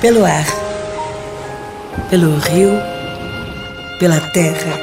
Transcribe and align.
pelo 0.00 0.24
ar, 0.24 0.46
pelo 2.08 2.38
rio, 2.38 2.70
pela 3.98 4.18
terra. 4.32 4.80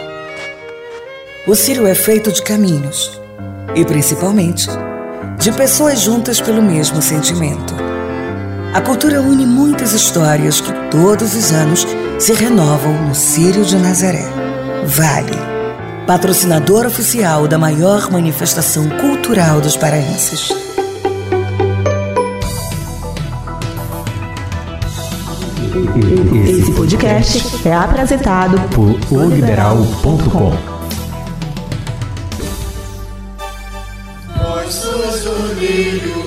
O 1.47 1.55
Círio 1.55 1.88
é 1.88 1.96
feito 1.96 2.31
de 2.31 2.39
caminhos 2.43 3.19
e, 3.75 3.83
principalmente, 3.83 4.67
de 5.39 5.51
pessoas 5.53 6.01
juntas 6.01 6.39
pelo 6.39 6.61
mesmo 6.61 7.01
sentimento. 7.01 7.73
A 8.75 8.81
cultura 8.81 9.19
une 9.19 9.45
muitas 9.45 9.91
histórias 9.93 10.61
que 10.61 10.71
todos 10.91 11.34
os 11.34 11.52
anos 11.52 11.88
se 12.20 12.34
renovam 12.34 12.93
no 13.07 13.15
Círio 13.15 13.65
de 13.65 13.75
Nazaré. 13.75 14.25
Vale, 14.86 15.38
patrocinador 16.05 16.86
oficial 16.86 17.47
da 17.47 17.57
maior 17.57 18.11
manifestação 18.11 18.88
cultural 18.88 19.61
dos 19.61 19.75
paraenses. 19.75 20.66
Esse 26.47 26.71
podcast 26.71 27.67
é 27.67 27.73
apresentado 27.73 28.57
por 28.69 28.97
oliberal.com. 29.15 30.77
eu 35.25 36.27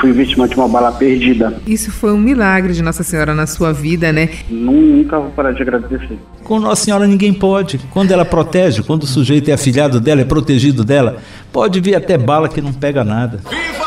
fui 0.00 0.12
vítima 0.12 0.48
de 0.48 0.54
uma 0.54 0.68
bala 0.68 0.92
perdida. 0.92 1.60
Isso 1.66 1.90
foi 1.90 2.12
um 2.12 2.18
milagre 2.18 2.72
de 2.72 2.82
Nossa 2.82 3.02
Senhora 3.02 3.34
na 3.34 3.46
sua 3.46 3.72
vida, 3.72 4.12
né? 4.12 4.28
Nunca 4.48 5.18
vou 5.18 5.30
parar 5.30 5.52
de 5.52 5.62
agradecer. 5.62 6.18
Com 6.44 6.58
Nossa 6.58 6.84
Senhora 6.84 7.06
ninguém 7.06 7.32
pode. 7.32 7.78
Quando 7.90 8.12
ela 8.12 8.24
protege, 8.24 8.82
quando 8.82 9.02
o 9.02 9.06
sujeito 9.06 9.50
é 9.50 9.52
afilhado 9.52 10.00
dela, 10.00 10.20
é 10.20 10.24
protegido 10.24 10.84
dela, 10.84 11.18
pode 11.52 11.80
vir 11.80 11.94
até 11.94 12.16
bala 12.16 12.48
que 12.48 12.60
não 12.60 12.72
pega 12.72 13.04
nada. 13.04 13.40
Viva 13.48 13.77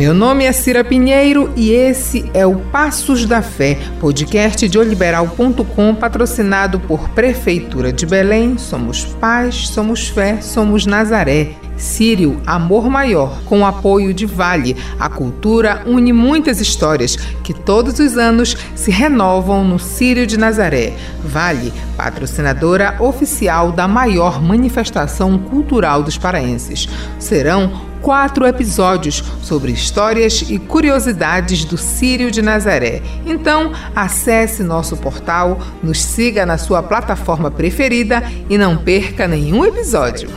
Meu 0.00 0.14
nome 0.14 0.46
é 0.46 0.52
Cira 0.52 0.82
Pinheiro 0.82 1.52
e 1.54 1.72
esse 1.72 2.24
é 2.32 2.46
o 2.46 2.56
Passos 2.56 3.26
da 3.26 3.42
Fé, 3.42 3.76
podcast 4.00 4.66
de 4.66 4.78
oliberal.com, 4.78 5.94
patrocinado 5.94 6.80
por 6.80 7.10
Prefeitura 7.10 7.92
de 7.92 8.06
Belém. 8.06 8.56
Somos 8.56 9.04
paz, 9.04 9.68
somos 9.68 10.08
fé, 10.08 10.40
somos 10.40 10.86
Nazaré. 10.86 11.50
Sírio, 11.76 12.40
Amor 12.46 12.88
Maior, 12.88 13.42
com 13.44 13.60
o 13.60 13.66
apoio 13.66 14.14
de 14.14 14.24
Vale. 14.24 14.74
A 14.98 15.10
cultura 15.10 15.82
une 15.84 16.14
muitas 16.14 16.62
histórias 16.62 17.16
que 17.44 17.52
todos 17.52 17.98
os 17.98 18.16
anos 18.16 18.56
se 18.74 18.90
renovam 18.90 19.62
no 19.62 19.78
Sírio 19.78 20.26
de 20.26 20.38
Nazaré. 20.38 20.94
Vale, 21.22 21.74
patrocinadora 21.98 22.96
oficial 23.00 23.70
da 23.70 23.86
maior 23.86 24.42
manifestação 24.42 25.36
cultural 25.36 26.02
dos 26.02 26.16
paraenses. 26.16 26.88
Serão 27.18 27.89
quatro 28.00 28.46
episódios 28.46 29.22
sobre 29.42 29.72
histórias 29.72 30.44
e 30.48 30.58
curiosidades 30.58 31.64
do 31.64 31.76
Sírio 31.76 32.30
de 32.30 32.42
Nazaré. 32.42 33.02
Então, 33.26 33.72
acesse 33.94 34.62
nosso 34.62 34.96
portal, 34.96 35.60
nos 35.82 36.02
siga 36.02 36.44
na 36.44 36.58
sua 36.58 36.82
plataforma 36.82 37.50
preferida 37.50 38.22
e 38.48 38.56
não 38.56 38.76
perca 38.76 39.28
nenhum 39.28 39.64
episódio. 39.64 40.30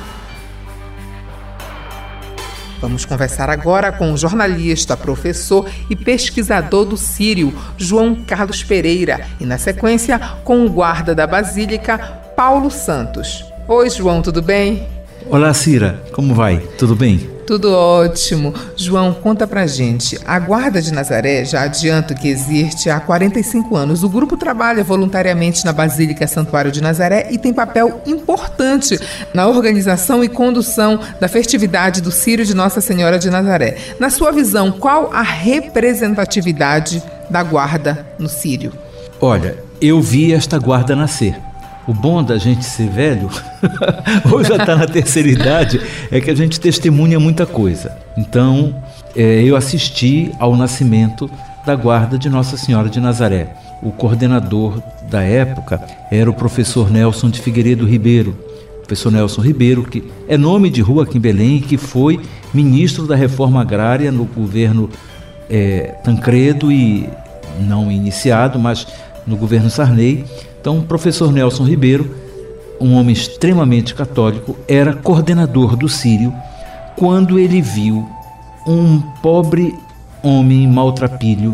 Vamos 2.84 3.06
conversar 3.06 3.50
agora 3.50 3.94
com 3.94 4.12
o 4.12 4.18
jornalista, 4.18 4.98
professor 4.98 5.70
e 5.90 5.96
pesquisador 5.96 6.84
do 6.84 6.98
Sírio, 6.98 7.54
João 7.78 8.14
Carlos 8.14 8.62
Pereira, 8.62 9.26
e 9.40 9.46
na 9.46 9.58
sequência 9.58 10.20
com 10.44 10.66
o 10.66 10.70
guarda 10.70 11.16
da 11.16 11.26
Basílica, 11.26 11.98
Paulo 12.36 12.70
Santos. 12.70 13.46
Oi, 13.70 13.90
João, 13.90 14.22
tudo 14.22 14.42
bem? 14.42 14.86
Olá, 15.30 15.54
Cira, 15.54 16.04
como 16.12 16.36
vai? 16.36 16.58
Tudo 16.78 16.94
bem? 16.94 17.33
Tudo 17.46 17.74
ótimo. 17.74 18.54
João, 18.76 19.14
conta 19.14 19.46
pra 19.46 19.68
gente. 19.68 20.20
A 20.26 20.40
Guarda 20.40 20.82
de 20.82 20.94
Nazaré 20.94 21.44
já 21.44 21.64
adianto 21.64 22.16
que 22.16 22.28
existe 22.28 22.90
há 22.90 23.00
45 23.00 23.76
anos. 23.76 24.04
O 24.04 24.10
grupo 24.10 24.38
trabalha 24.38 24.84
voluntariamente 24.84 25.66
na 25.66 25.74
Basílica 25.74 26.26
Santuário 26.26 26.72
de 26.72 26.82
Nazaré 26.82 27.28
e 27.32 27.38
tem 27.38 27.54
papel 27.54 28.02
importante 28.06 29.00
na 29.34 29.48
organização 29.48 30.24
e 30.24 30.30
condução 30.30 31.00
da 31.20 31.28
festividade 31.28 32.02
do 32.02 32.12
Círio 32.12 32.46
de 32.46 32.54
Nossa 32.54 32.80
Senhora 32.80 33.20
de 33.20 33.30
Nazaré. 33.30 33.78
Na 34.00 34.10
sua 34.10 34.32
visão, 34.32 34.72
qual 34.72 35.12
a 35.14 35.22
representatividade 35.22 37.04
da 37.30 37.44
Guarda 37.44 38.08
no 38.18 38.30
Círio? 38.30 38.72
Olha, 39.20 39.58
eu 39.82 40.02
vi 40.02 40.34
esta 40.34 40.58
guarda 40.58 40.96
nascer. 40.96 41.36
O 41.88 41.94
bom 41.94 42.24
da 42.24 42.38
gente 42.38 42.64
ser 42.64 42.90
velho, 42.90 43.30
ou 44.32 44.44
já 44.44 44.56
está 44.56 44.76
na 44.76 44.88
terceira 44.88 45.28
idade, 45.28 45.82
é 46.10 46.22
que 46.22 46.30
a 46.30 46.36
gente 46.36 46.60
testemunha 46.60 47.20
muita 47.20 47.46
coisa. 47.46 47.98
Então, 48.18 48.74
é, 49.16 49.44
eu 49.44 49.56
assisti 49.56 50.32
ao 50.40 50.56
nascimento 50.56 51.30
da 51.66 51.76
guarda 51.76 52.18
de 52.18 52.30
Nossa 52.30 52.58
Senhora 52.58 52.90
de 52.90 53.00
Nazaré. 53.00 53.54
O 53.82 53.92
coordenador 53.92 54.82
da 55.10 55.22
época 55.22 55.82
era 56.10 56.30
o 56.30 56.34
professor 56.34 56.90
Nelson 56.90 57.30
de 57.30 57.42
Figueiredo 57.42 57.86
Ribeiro. 57.86 58.38
Professor 58.80 59.12
Nelson 59.12 59.42
Ribeiro, 59.42 59.84
que 59.84 60.04
é 60.28 60.38
nome 60.38 60.70
de 60.70 60.82
rua 60.82 61.04
aqui 61.04 61.18
em 61.18 61.22
Belém, 61.22 61.60
que 61.60 61.78
foi 61.78 62.20
ministro 62.54 63.08
da 63.08 63.16
reforma 63.16 63.62
agrária 63.62 64.12
no 64.12 64.26
governo 64.26 64.90
é, 65.50 65.96
Tancredo 66.04 66.72
e 66.72 67.10
não 67.60 67.92
iniciado, 67.92 68.58
mas 68.58 68.88
no 69.26 69.36
governo 69.36 69.70
Sarney. 69.70 70.26
Então, 70.64 70.80
o 70.80 70.84
professor 70.84 71.30
Nelson 71.30 71.66
Ribeiro, 71.66 72.10
um 72.80 72.94
homem 72.94 73.12
extremamente 73.12 73.94
católico, 73.94 74.56
era 74.66 74.94
coordenador 74.94 75.76
do 75.76 75.90
Sírio 75.90 76.34
quando 76.96 77.38
ele 77.38 77.62
viu 77.62 78.08
um 78.66 79.02
pobre 79.22 79.76
homem 80.24 80.66
maltrapilho 80.66 81.54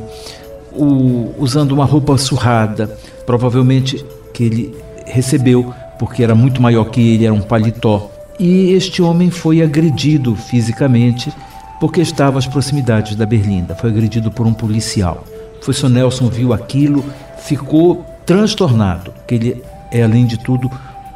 o, 0.72 1.34
usando 1.40 1.72
uma 1.72 1.86
roupa 1.86 2.16
surrada, 2.20 2.96
provavelmente 3.26 4.06
que 4.32 4.44
ele 4.44 4.78
recebeu 5.08 5.74
porque 5.98 6.24
era 6.24 6.36
muito 6.36 6.62
maior 6.62 6.86
que 6.92 7.02
ele, 7.02 7.26
era 7.26 7.34
um 7.34 7.42
paletó. 7.42 8.12
E 8.40 8.74
este 8.74 9.02
homem 9.02 9.32
foi 9.32 9.64
agredido 9.64 10.36
fisicamente 10.36 11.34
porque 11.80 12.00
estava 12.00 12.38
às 12.38 12.46
proximidades 12.46 13.16
da 13.16 13.26
Berlinda. 13.26 13.74
Foi 13.74 13.90
agredido 13.90 14.30
por 14.30 14.46
um 14.46 14.54
policial. 14.54 15.24
O 15.56 15.66
professor 15.66 15.90
Nelson 15.90 16.30
viu 16.30 16.54
aquilo, 16.54 17.04
ficou 17.40 18.06
transtornado, 18.30 19.12
que 19.26 19.34
ele 19.34 19.64
é, 19.92 20.04
além 20.04 20.28
de 20.28 20.38
tudo, 20.38 20.70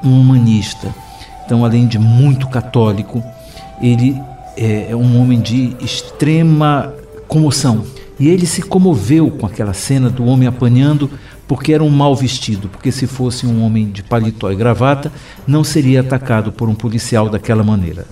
um 0.03 0.19
humanista. 0.19 0.91
Então, 1.45 1.63
além 1.63 1.85
de 1.85 1.99
muito 1.99 2.47
católico, 2.47 3.23
ele 3.79 4.19
é, 4.57 4.87
é 4.89 4.95
um 4.95 5.21
homem 5.21 5.39
de 5.39 5.75
extrema 5.79 6.91
comoção. 7.27 7.83
E 8.19 8.27
ele 8.27 8.47
se 8.47 8.63
comoveu 8.63 9.29
com 9.29 9.45
aquela 9.45 9.75
cena 9.75 10.09
do 10.09 10.25
homem 10.25 10.47
apanhando 10.47 11.07
porque 11.47 11.71
era 11.71 11.83
um 11.83 11.89
mal 11.89 12.15
vestido, 12.15 12.67
porque 12.67 12.91
se 12.91 13.05
fosse 13.05 13.45
um 13.45 13.63
homem 13.63 13.91
de 13.91 14.01
paletó 14.01 14.51
e 14.51 14.55
gravata, 14.55 15.11
não 15.45 15.63
seria 15.63 15.99
atacado 15.99 16.51
por 16.51 16.67
um 16.67 16.73
policial 16.73 17.29
daquela 17.29 17.63
maneira. 17.63 18.07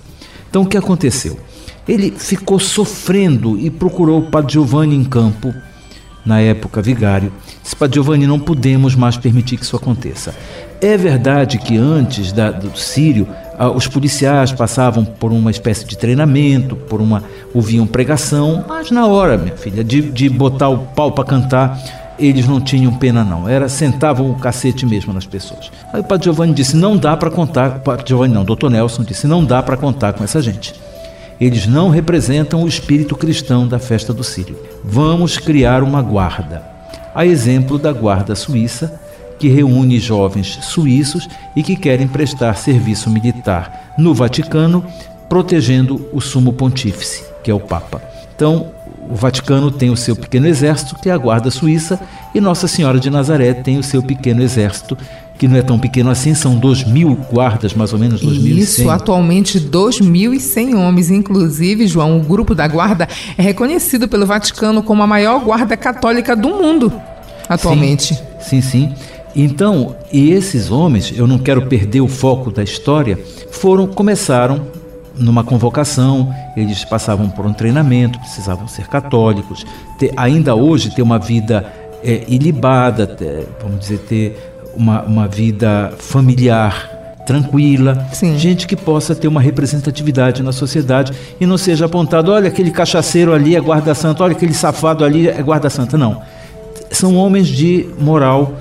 Então 0.47 0.62
o 0.62 0.68
que 0.68 0.78
aconteceu? 0.78 1.39
Ele 1.88 2.12
ficou 2.12 2.59
sofrendo 2.59 3.57
e 3.57 3.72
procurou 3.72 4.19
o 4.19 4.29
Padre 4.29 4.53
Giovanni 4.53 4.95
em 4.95 5.03
campo, 5.03 5.51
na 6.26 6.40
época 6.40 6.82
vigário, 6.82 7.32
disse 7.64 7.76
para 7.76 7.92
Giovanni, 7.92 8.28
não 8.28 8.40
podemos 8.40 8.96
mais 8.96 9.18
permitir 9.18 9.58
que 9.58 9.64
isso 9.64 9.76
aconteça. 9.76 10.34
É 10.80 10.98
verdade 10.98 11.58
que 11.58 11.78
antes 11.78 12.32
da, 12.32 12.52
do 12.52 12.78
Sírio, 12.78 13.28
os 13.76 13.88
policiais 13.88 14.52
passavam 14.52 15.06
por 15.06 15.31
uma 15.31 15.52
espécie 15.52 15.86
de 15.86 15.98
treinamento, 15.98 16.76
por 16.76 17.00
uma 17.00 17.24
ouviam 17.54 17.86
pregação, 17.86 18.66
mas 18.68 18.90
na 18.90 19.06
hora, 19.06 19.38
minha 19.38 19.56
filha, 19.56 19.84
de, 19.84 20.02
de 20.02 20.30
botar 20.30 20.70
o 20.70 20.80
pau 20.80 21.12
para 21.12 21.24
cantar, 21.24 21.80
eles 22.18 22.48
não 22.48 22.60
tinham 22.60 22.94
pena 22.94 23.24
não, 23.24 23.48
era 23.48 23.68
sentavam 23.68 24.30
o 24.30 24.36
cacete 24.36 24.86
mesmo 24.86 25.13
nas 25.13 25.25
pessoas. 25.25 25.72
Aí 25.92 26.01
o 26.01 26.04
Padre 26.04 26.25
Giovanni 26.25 26.54
disse, 26.54 26.75
não 26.75 26.98
dá 26.98 27.16
para 27.18 27.31
contar, 27.31 27.80
Padre 27.80 28.06
Giovanni 28.07 28.34
não, 28.34 28.44
Dr. 28.45 28.69
Nelson 28.69 29.04
disse, 29.04 29.28
não 29.28 29.44
dá 29.44 29.62
para 29.62 29.78
contar 29.78 30.13
com 30.13 30.24
essa 30.24 30.42
gente. 30.42 30.74
Eles 31.42 31.66
não 31.66 31.90
representam 31.90 32.62
o 32.62 32.68
espírito 32.68 33.16
cristão 33.16 33.68
da 33.68 33.80
festa 33.80 34.14
do 34.14 34.24
Sírio. 34.24 34.60
Vamos 34.84 35.40
criar 35.40 35.82
uma 35.82 36.00
guarda. 36.00 36.62
A 37.16 37.26
exemplo 37.26 37.80
da 37.80 37.92
guarda 37.92 38.36
suíça, 38.36 39.02
que 39.40 39.48
reúne 39.48 39.98
jovens 40.00 40.60
suíços 40.62 41.28
e 41.56 41.64
que 41.64 41.76
querem 41.76 42.08
prestar 42.08 42.54
serviço 42.58 43.10
militar 43.10 43.96
no 43.98 44.14
Vaticano, 44.14 44.86
protegendo 45.28 46.08
o 46.14 46.22
sumo 46.22 46.54
pontífice, 46.54 47.24
que 47.44 47.50
é 47.50 47.54
o 47.54 47.60
Papa. 47.60 48.04
Então, 48.36 48.68
o 49.10 49.16
Vaticano 49.16 49.72
tem 49.72 49.90
o 49.90 49.98
seu 49.98 50.16
pequeno 50.16 50.46
exército, 50.46 50.96
que 50.96 51.10
é 51.10 51.12
a 51.12 51.18
Guarda 51.18 51.50
Suíça, 51.50 52.00
e 52.36 52.40
Nossa 52.40 52.68
Senhora 52.68 53.00
de 53.00 53.10
Nazaré 53.10 53.52
tem 53.52 53.80
o 53.80 53.84
seu 53.84 54.04
pequeno 54.04 54.44
exército, 54.44 54.96
que 55.42 55.48
não 55.48 55.58
é 55.58 55.64
tão 55.64 55.80
pequeno 55.80 56.12
assim, 56.12 56.36
são 56.36 56.56
2 56.56 56.84
mil 56.84 57.18
guardas, 57.34 57.74
mais 57.74 57.92
ou 57.92 57.98
menos 57.98 58.22
2.100. 58.22 58.58
Isso, 58.60 58.90
atualmente 58.92 59.60
2.100 59.60 60.76
homens. 60.78 61.10
Inclusive, 61.10 61.88
João, 61.88 62.20
o 62.20 62.24
grupo 62.24 62.54
da 62.54 62.68
guarda 62.68 63.08
é 63.36 63.42
reconhecido 63.42 64.08
pelo 64.08 64.28
Vaticano 64.28 64.84
como 64.84 65.02
a 65.02 65.08
maior 65.08 65.44
guarda 65.44 65.76
católica 65.76 66.36
do 66.36 66.50
mundo, 66.50 66.94
atualmente. 67.50 68.14
Sim, 68.40 68.62
sim. 68.62 68.62
sim. 68.62 68.96
Então, 69.36 69.96
e 70.14 70.30
esses 70.30 70.70
homens, 70.70 71.12
eu 71.18 71.26
não 71.26 71.40
quero 71.40 71.66
perder 71.66 72.02
o 72.02 72.08
foco 72.08 72.52
da 72.52 72.62
história, 72.62 73.18
foram 73.50 73.88
começaram 73.88 74.68
numa 75.16 75.44
convocação, 75.44 76.32
eles 76.56 76.86
passavam 76.86 77.32
por 77.32 77.48
um 77.48 77.54
treinamento, 77.54 78.20
precisavam 78.20 78.68
ser 78.68 78.86
católicos, 78.86 79.66
ter, 79.98 80.14
ainda 80.16 80.54
hoje 80.54 80.94
ter 80.94 81.02
uma 81.02 81.18
vida 81.18 81.66
é, 82.04 82.26
ilibada, 82.28 83.08
ter, 83.08 83.48
vamos 83.60 83.80
dizer, 83.80 83.98
ter 84.08 84.50
uma, 84.75 85.01
uma 85.03 85.27
vida 85.27 85.94
familiar 85.97 86.89
tranquila, 87.25 88.07
Sim. 88.12 88.38
gente 88.38 88.68
que 88.68 88.75
possa 88.75 89.15
ter 89.15 89.27
uma 89.27 89.41
representatividade 89.41 90.41
na 90.41 90.51
sociedade 90.51 91.13
e 91.39 91.45
não 91.45 91.57
seja 91.57 91.85
apontado, 91.85 92.31
olha 92.31 92.47
aquele 92.47 92.71
cachaceiro 92.71 93.33
ali 93.33 93.56
é 93.56 93.59
guarda-santa, 93.59 94.23
olha 94.23 94.33
aquele 94.33 94.53
safado 94.53 95.06
ali 95.06 95.27
é 95.27 95.41
guarda-santa. 95.41 95.97
Não. 95.97 96.21
São 96.89 97.15
homens 97.15 97.47
de 97.47 97.88
moral 98.00 98.53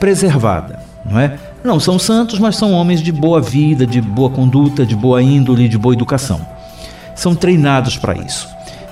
preservada, 0.00 0.80
não 1.04 1.18
é? 1.20 1.38
Não 1.62 1.78
são 1.78 1.98
santos, 1.98 2.38
mas 2.38 2.56
são 2.56 2.72
homens 2.72 3.02
de 3.02 3.12
boa 3.12 3.40
vida, 3.40 3.86
de 3.86 4.00
boa 4.00 4.30
conduta, 4.30 4.86
de 4.86 4.96
boa 4.96 5.22
índole, 5.22 5.68
de 5.68 5.76
boa 5.76 5.94
educação. 5.94 6.40
São 7.14 7.34
treinados 7.34 7.96
para 7.96 8.14
isso. 8.16 8.48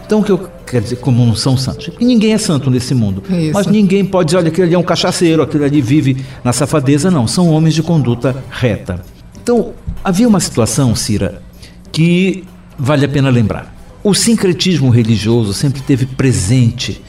Então, 0.07 0.21
o 0.21 0.25
que 0.25 0.31
eu 0.31 0.49
quero 0.65 0.85
dizer, 0.85 0.97
como 0.97 1.27
não 1.27 1.35
são 1.35 1.57
santos? 1.57 1.91
Ninguém 2.01 2.33
é 2.33 2.39
santo 2.39 2.71
nesse 2.71 2.95
mundo. 2.95 3.25
Isso. 3.29 3.53
Mas 3.53 3.67
ninguém 3.67 4.05
pode 4.05 4.27
dizer, 4.27 4.39
olha, 4.39 4.49
aquele 4.49 4.69
ali 4.69 4.75
é 4.77 4.79
um 4.79 4.85
cachaceiro, 4.85 5.43
aquele 5.43 5.65
ali 5.65 5.83
vive 5.83 6.25
na 6.45 6.53
safadeza. 6.53 7.11
Não, 7.11 7.27
são 7.27 7.51
homens 7.51 7.75
de 7.75 7.83
conduta 7.83 8.37
reta. 8.49 9.01
Então, 9.43 9.73
havia 10.05 10.29
uma 10.29 10.39
situação, 10.39 10.95
Cira, 10.95 11.43
que 11.91 12.45
vale 12.79 13.05
a 13.05 13.09
pena 13.09 13.31
lembrar. 13.31 13.75
O 14.05 14.15
sincretismo 14.15 14.91
religioso 14.91 15.53
sempre 15.53 15.81
teve 15.81 16.07
presente 16.07 17.03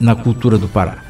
na 0.00 0.14
cultura 0.14 0.56
do 0.56 0.66
Pará 0.66 1.04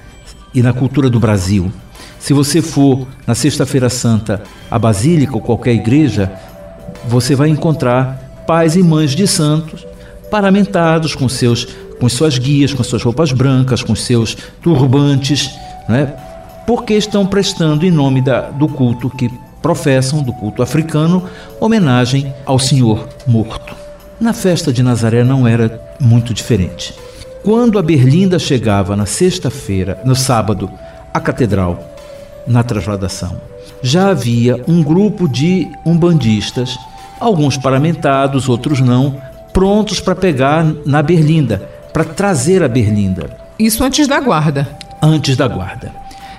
e 0.53 0.61
na 0.61 0.73
cultura 0.73 1.09
do 1.09 1.21
Brasil. 1.21 1.71
Se 2.19 2.33
você 2.33 2.61
for 2.61 3.07
na 3.25 3.37
Sexta-feira 3.37 3.89
Santa 3.89 4.43
à 4.69 4.77
Basílica 4.77 5.35
ou 5.35 5.41
qualquer 5.41 5.73
igreja, 5.73 6.33
você 7.09 7.37
vai 7.37 7.49
encontrar 7.49 8.45
pais 8.45 8.75
e 8.75 8.83
mães 8.83 9.13
de 9.13 9.29
santos 9.29 9.87
paramentados 10.33 11.15
com 11.15 11.29
seus 11.29 11.69
com 12.01 12.09
suas 12.09 12.37
guias, 12.37 12.73
com 12.75 12.83
suas 12.83 13.03
roupas 13.03 13.31
brancas, 13.31 13.81
com 13.81 13.95
seus 13.95 14.35
turbantes, 14.61 15.49
né? 15.89 16.13
porque 16.67 16.95
estão 16.95 17.25
prestando 17.25 17.87
em 17.87 17.93
nome 17.93 18.21
da, 18.21 18.51
do 18.51 18.67
culto 18.67 19.09
que 19.09 19.31
professam, 19.61 20.21
do 20.21 20.33
culto 20.33 20.63
africano, 20.63 21.23
homenagem 21.61 22.35
ao 22.45 22.59
Senhor 22.59 23.09
morto. 23.25 23.77
Na 24.19 24.33
festa 24.33 24.73
de 24.73 24.83
Nazaré 24.83 25.23
não 25.23 25.47
era 25.47 25.81
muito 26.01 26.35
diferente. 26.35 26.93
Quando 27.45 27.79
a 27.79 27.83
Berlinda 27.83 28.37
chegava 28.37 28.97
na 28.97 29.07
sexta-feira, 29.07 30.01
no 30.05 30.17
sábado, 30.17 30.69
à 31.15 31.21
catedral, 31.21 31.95
na 32.49 32.65
trasladação, 32.65 33.41
já 33.81 34.09
havia 34.09 34.61
um 34.67 34.83
grupo 34.83 35.29
de 35.29 35.71
umbandistas, 35.87 36.77
alguns 37.21 37.57
paramentados, 37.57 38.49
outros 38.49 38.81
não, 38.81 39.21
prontos 39.53 40.01
para 40.01 40.15
pegar 40.15 40.65
na 40.85 41.03
Berlinda, 41.03 41.59
para 41.93 42.05
trazer 42.05 42.63
a 42.63 42.69
Berlinda 42.69 43.37
Isso 43.59 43.85
antes 43.85 44.09
da 44.09 44.21
guarda. 44.21 44.69
antes 45.03 45.37
da 45.37 45.47
guarda. 45.47 45.93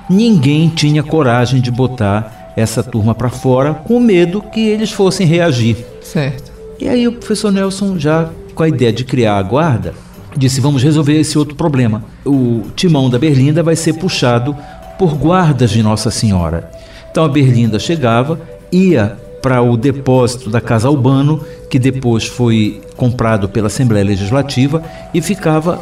Ninguém 0.09 0.69
tinha 0.69 1.03
coragem 1.03 1.61
de 1.61 1.71
botar 1.71 2.53
essa 2.55 2.83
turma 2.83 3.15
para 3.15 3.29
fora 3.29 3.73
com 3.73 3.99
medo 3.99 4.41
que 4.41 4.59
eles 4.67 4.91
fossem 4.91 5.25
reagir. 5.25 5.77
Certo. 6.01 6.51
E 6.79 6.87
aí 6.87 7.07
o 7.07 7.13
professor 7.13 7.51
Nelson, 7.51 7.97
já 7.97 8.29
com 8.53 8.63
a 8.63 8.67
ideia 8.67 8.91
de 8.91 9.03
criar 9.03 9.37
a 9.37 9.43
guarda, 9.43 9.93
disse: 10.35 10.61
vamos 10.61 10.83
resolver 10.83 11.19
esse 11.19 11.37
outro 11.37 11.55
problema. 11.55 12.03
O 12.25 12.63
timão 12.75 13.09
da 13.09 13.17
Berlinda 13.17 13.63
vai 13.63 13.75
ser 13.75 13.93
puxado 13.93 14.55
por 14.97 15.15
guardas 15.15 15.71
de 15.71 15.81
Nossa 15.81 16.11
Senhora. 16.11 16.69
Então 17.09 17.23
a 17.23 17.29
Berlinda 17.29 17.79
chegava, 17.79 18.39
ia 18.71 19.17
para 19.41 19.61
o 19.61 19.75
depósito 19.75 20.49
da 20.49 20.61
Casa 20.61 20.87
Albano, 20.87 21.43
que 21.73 21.79
depois 21.79 22.27
foi 22.27 22.83
comprado 22.95 23.49
pela 23.49 23.65
Assembleia 23.65 24.05
Legislativa 24.05 24.83
e 25.11 25.19
ficava 25.23 25.81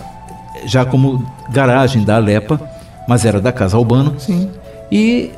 já 0.65 0.85
como 0.85 1.29
garagem 1.49 2.05
da 2.05 2.15
Alepa, 2.15 2.61
mas 3.05 3.25
era 3.25 3.41
da 3.41 3.51
Casa 3.51 3.75
Albano. 3.75 4.15
Sim. 4.17 4.49
E 4.89 5.31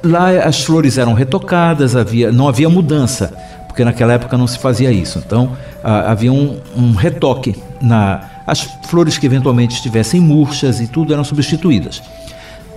lá 0.00 0.30
as 0.30 0.62
flores 0.62 0.98
eram 0.98 1.14
retocadas, 1.14 1.96
havia, 1.96 2.30
não 2.30 2.46
havia 2.46 2.68
mudança, 2.68 3.34
porque 3.66 3.84
naquela 3.84 4.12
época 4.12 4.38
não 4.38 4.46
se 4.46 4.60
fazia 4.60 4.92
isso. 4.92 5.20
Então 5.26 5.56
ah, 5.82 6.12
havia 6.12 6.32
um, 6.32 6.60
um 6.76 6.92
retoque 6.92 7.56
na 7.82 8.20
as 8.46 8.60
flores 8.88 9.18
que 9.18 9.26
eventualmente 9.26 9.74
estivessem 9.74 10.20
murchas 10.20 10.80
e 10.80 10.86
tudo 10.86 11.12
eram 11.12 11.24
substituídas. 11.24 12.00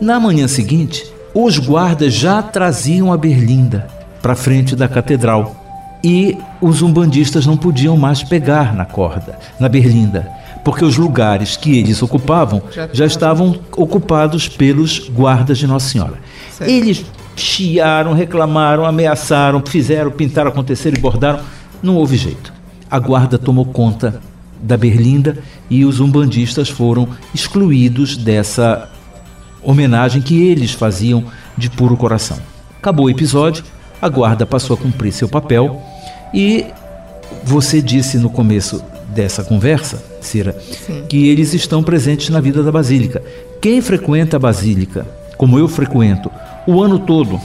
Na 0.01 0.19
manhã 0.19 0.47
seguinte, 0.47 1.06
os 1.35 1.59
guardas 1.59 2.15
já 2.15 2.41
traziam 2.41 3.13
a 3.13 3.15
berlinda 3.15 3.88
para 4.24 4.35
frente 4.35 4.75
da 4.75 4.88
catedral 4.88 5.61
e 6.03 6.38
os 6.59 6.81
umbandistas 6.81 7.45
não 7.45 7.56
podiam 7.56 7.95
mais 7.95 8.24
pegar 8.24 8.74
na 8.74 8.86
corda, 8.86 9.38
na 9.59 9.69
berlinda, 9.69 10.30
porque 10.63 10.83
os 10.83 10.98
lugares 10.98 11.57
que 11.57 11.77
eles 11.77 12.01
ocupavam 12.01 12.62
Já 12.94 13.06
estavam 13.06 13.59
ocupados 13.75 14.48
pelos 14.48 15.09
guardas 15.09 15.57
de 15.57 15.68
Nossa 15.68 15.89
Senhora. 15.89 16.19
Eles 16.59 17.06
chiaram, 17.36 18.13
reclamaram, 18.13 18.86
ameaçaram, 18.86 19.62
fizeram, 19.65 20.12
pintaram, 20.12 20.50
aconteceram 20.50 20.98
e 20.98 21.01
bordaram. 21.01 21.39
Não 21.81 21.95
houve 21.95 22.18
jeito. 22.18 22.53
A 22.89 23.00
guarda 23.00 23.38
tomou 23.38 23.65
conta 23.65 24.21
da 24.62 24.77
berlinda 24.77 25.38
e 25.69 25.83
os 25.86 26.00
umbandistas 26.00 26.69
foram 26.69 27.07
excluídos 27.33 28.15
dessa 28.15 28.89
homenagem 29.63 30.21
que 30.21 30.44
eles 30.44 30.71
faziam 30.71 31.24
de 31.57 31.69
puro 31.69 31.98
coração. 31.98 32.38
Acabou 32.77 33.06
o 33.06 33.09
episódio, 33.09 33.63
a 34.01 34.09
guarda 34.09 34.45
passou 34.45 34.75
a 34.75 34.77
cumprir 34.77 35.12
seu 35.12 35.30
papel 35.30 35.81
e 36.33 36.66
você 37.44 37.81
disse 37.81 38.18
no 38.18 38.30
começo 38.30 38.83
dessa 39.07 39.44
conversa, 39.44 40.04
Cira, 40.22 40.56
que 41.10 41.30
eles 41.30 41.54
estão 41.54 41.83
presentes 41.83 42.30
na 42.30 42.39
vida 42.39 42.63
da 42.63 42.72
Basílica. 42.72 43.22
Quem 43.62 43.81
frequenta 43.81 44.38
a 44.38 44.39
Basílica, 44.39 45.06
como 45.38 45.57
eu 45.57 45.68
frequento, 45.68 46.31
o 46.66 46.81
ano 46.81 47.00
todo, 47.00 47.39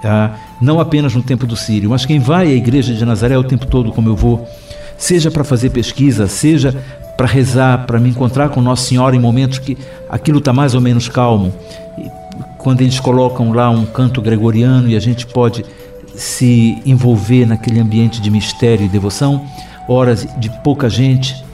tá? 0.00 0.38
não 0.60 0.78
apenas 0.78 1.14
no 1.14 1.22
tempo 1.22 1.46
do 1.46 1.56
Sírio, 1.56 1.90
mas 1.90 2.06
quem 2.06 2.20
vai 2.20 2.46
à 2.46 2.54
igreja 2.54 2.94
de 2.94 3.04
Nazaré 3.04 3.36
o 3.36 3.44
tempo 3.44 3.66
todo, 3.66 3.92
como 3.92 4.08
eu 4.08 4.16
vou, 4.16 4.48
seja 4.96 5.30
para 5.30 5.42
fazer 5.42 5.70
pesquisa, 5.70 6.28
seja 6.28 6.74
para 7.16 7.26
rezar, 7.26 7.86
para 7.86 7.98
me 7.98 8.10
encontrar 8.10 8.48
com 8.50 8.60
Nossa 8.60 8.86
Senhora 8.86 9.16
em 9.16 9.20
momentos 9.20 9.58
que 9.58 9.76
aquilo 10.08 10.38
está 10.38 10.52
mais 10.52 10.74
ou 10.74 10.80
menos 10.80 11.08
calmo, 11.08 11.52
quando 12.58 12.80
eles 12.80 13.00
colocam 13.00 13.52
lá 13.52 13.68
um 13.68 13.84
canto 13.84 14.22
gregoriano 14.22 14.88
e 14.88 14.96
a 14.96 15.00
gente 15.00 15.26
pode 15.26 15.64
se 16.16 16.80
envolver 16.84 17.46
naquele 17.46 17.80
ambiente 17.80 18.20
de 18.20 18.30
mistério 18.30 18.84
e 18.84 18.88
devoção, 18.88 19.46
horas 19.88 20.26
de 20.38 20.50
pouca 20.62 20.88
gente. 20.88 21.44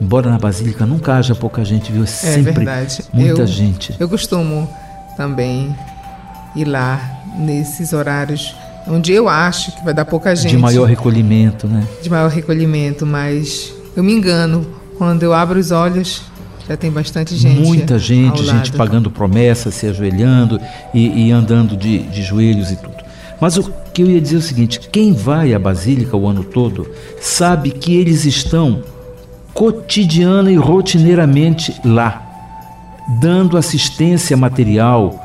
Embora 0.00 0.30
na 0.30 0.38
Basílica 0.38 0.84
nunca 0.84 1.14
haja 1.14 1.34
pouca 1.34 1.64
gente, 1.64 1.90
viu? 1.90 2.02
É 2.02 2.04
É 2.04 2.06
sempre 2.06 2.52
verdade. 2.52 3.02
muita 3.12 3.42
eu, 3.42 3.46
gente. 3.46 3.94
Eu 3.98 4.08
costumo 4.08 4.68
também 5.16 5.74
ir 6.54 6.64
lá 6.64 7.00
nesses 7.38 7.92
horários 7.92 8.54
onde 8.88 9.12
eu 9.12 9.28
acho 9.28 9.72
que 9.72 9.84
vai 9.84 9.92
dar 9.92 10.04
pouca 10.04 10.34
gente. 10.34 10.50
De 10.50 10.58
maior 10.58 10.84
recolhimento, 10.84 11.66
né? 11.66 11.86
de 12.02 12.08
maior 12.08 12.30
recolhimento, 12.30 13.04
mas 13.04 13.72
eu 13.96 14.02
me 14.02 14.12
engano. 14.12 14.66
Quando 14.96 15.22
eu 15.22 15.34
abro 15.34 15.58
os 15.60 15.70
olhos, 15.72 16.22
já 16.66 16.74
tem 16.74 16.90
bastante 16.90 17.36
gente. 17.36 17.60
Muita 17.60 17.98
gente, 17.98 18.42
gente 18.44 18.72
pagando 18.72 19.10
promessas, 19.10 19.74
se 19.74 19.86
ajoelhando 19.86 20.58
e, 20.94 21.26
e 21.26 21.30
andando 21.30 21.76
de, 21.76 21.98
de 21.98 22.22
joelhos 22.22 22.70
e 22.70 22.76
tudo. 22.76 23.05
Mas 23.40 23.56
o 23.56 23.72
que 23.92 24.02
eu 24.02 24.06
ia 24.06 24.20
dizer 24.20 24.36
é 24.36 24.38
o 24.38 24.42
seguinte: 24.42 24.80
quem 24.90 25.12
vai 25.12 25.54
à 25.54 25.58
Basílica 25.58 26.16
o 26.16 26.26
ano 26.26 26.44
todo 26.44 26.88
sabe 27.20 27.70
que 27.70 27.96
eles 27.96 28.24
estão 28.24 28.82
cotidiana 29.52 30.50
e 30.50 30.56
rotineiramente 30.56 31.74
lá, 31.84 32.22
dando 33.20 33.56
assistência 33.56 34.36
material 34.36 35.22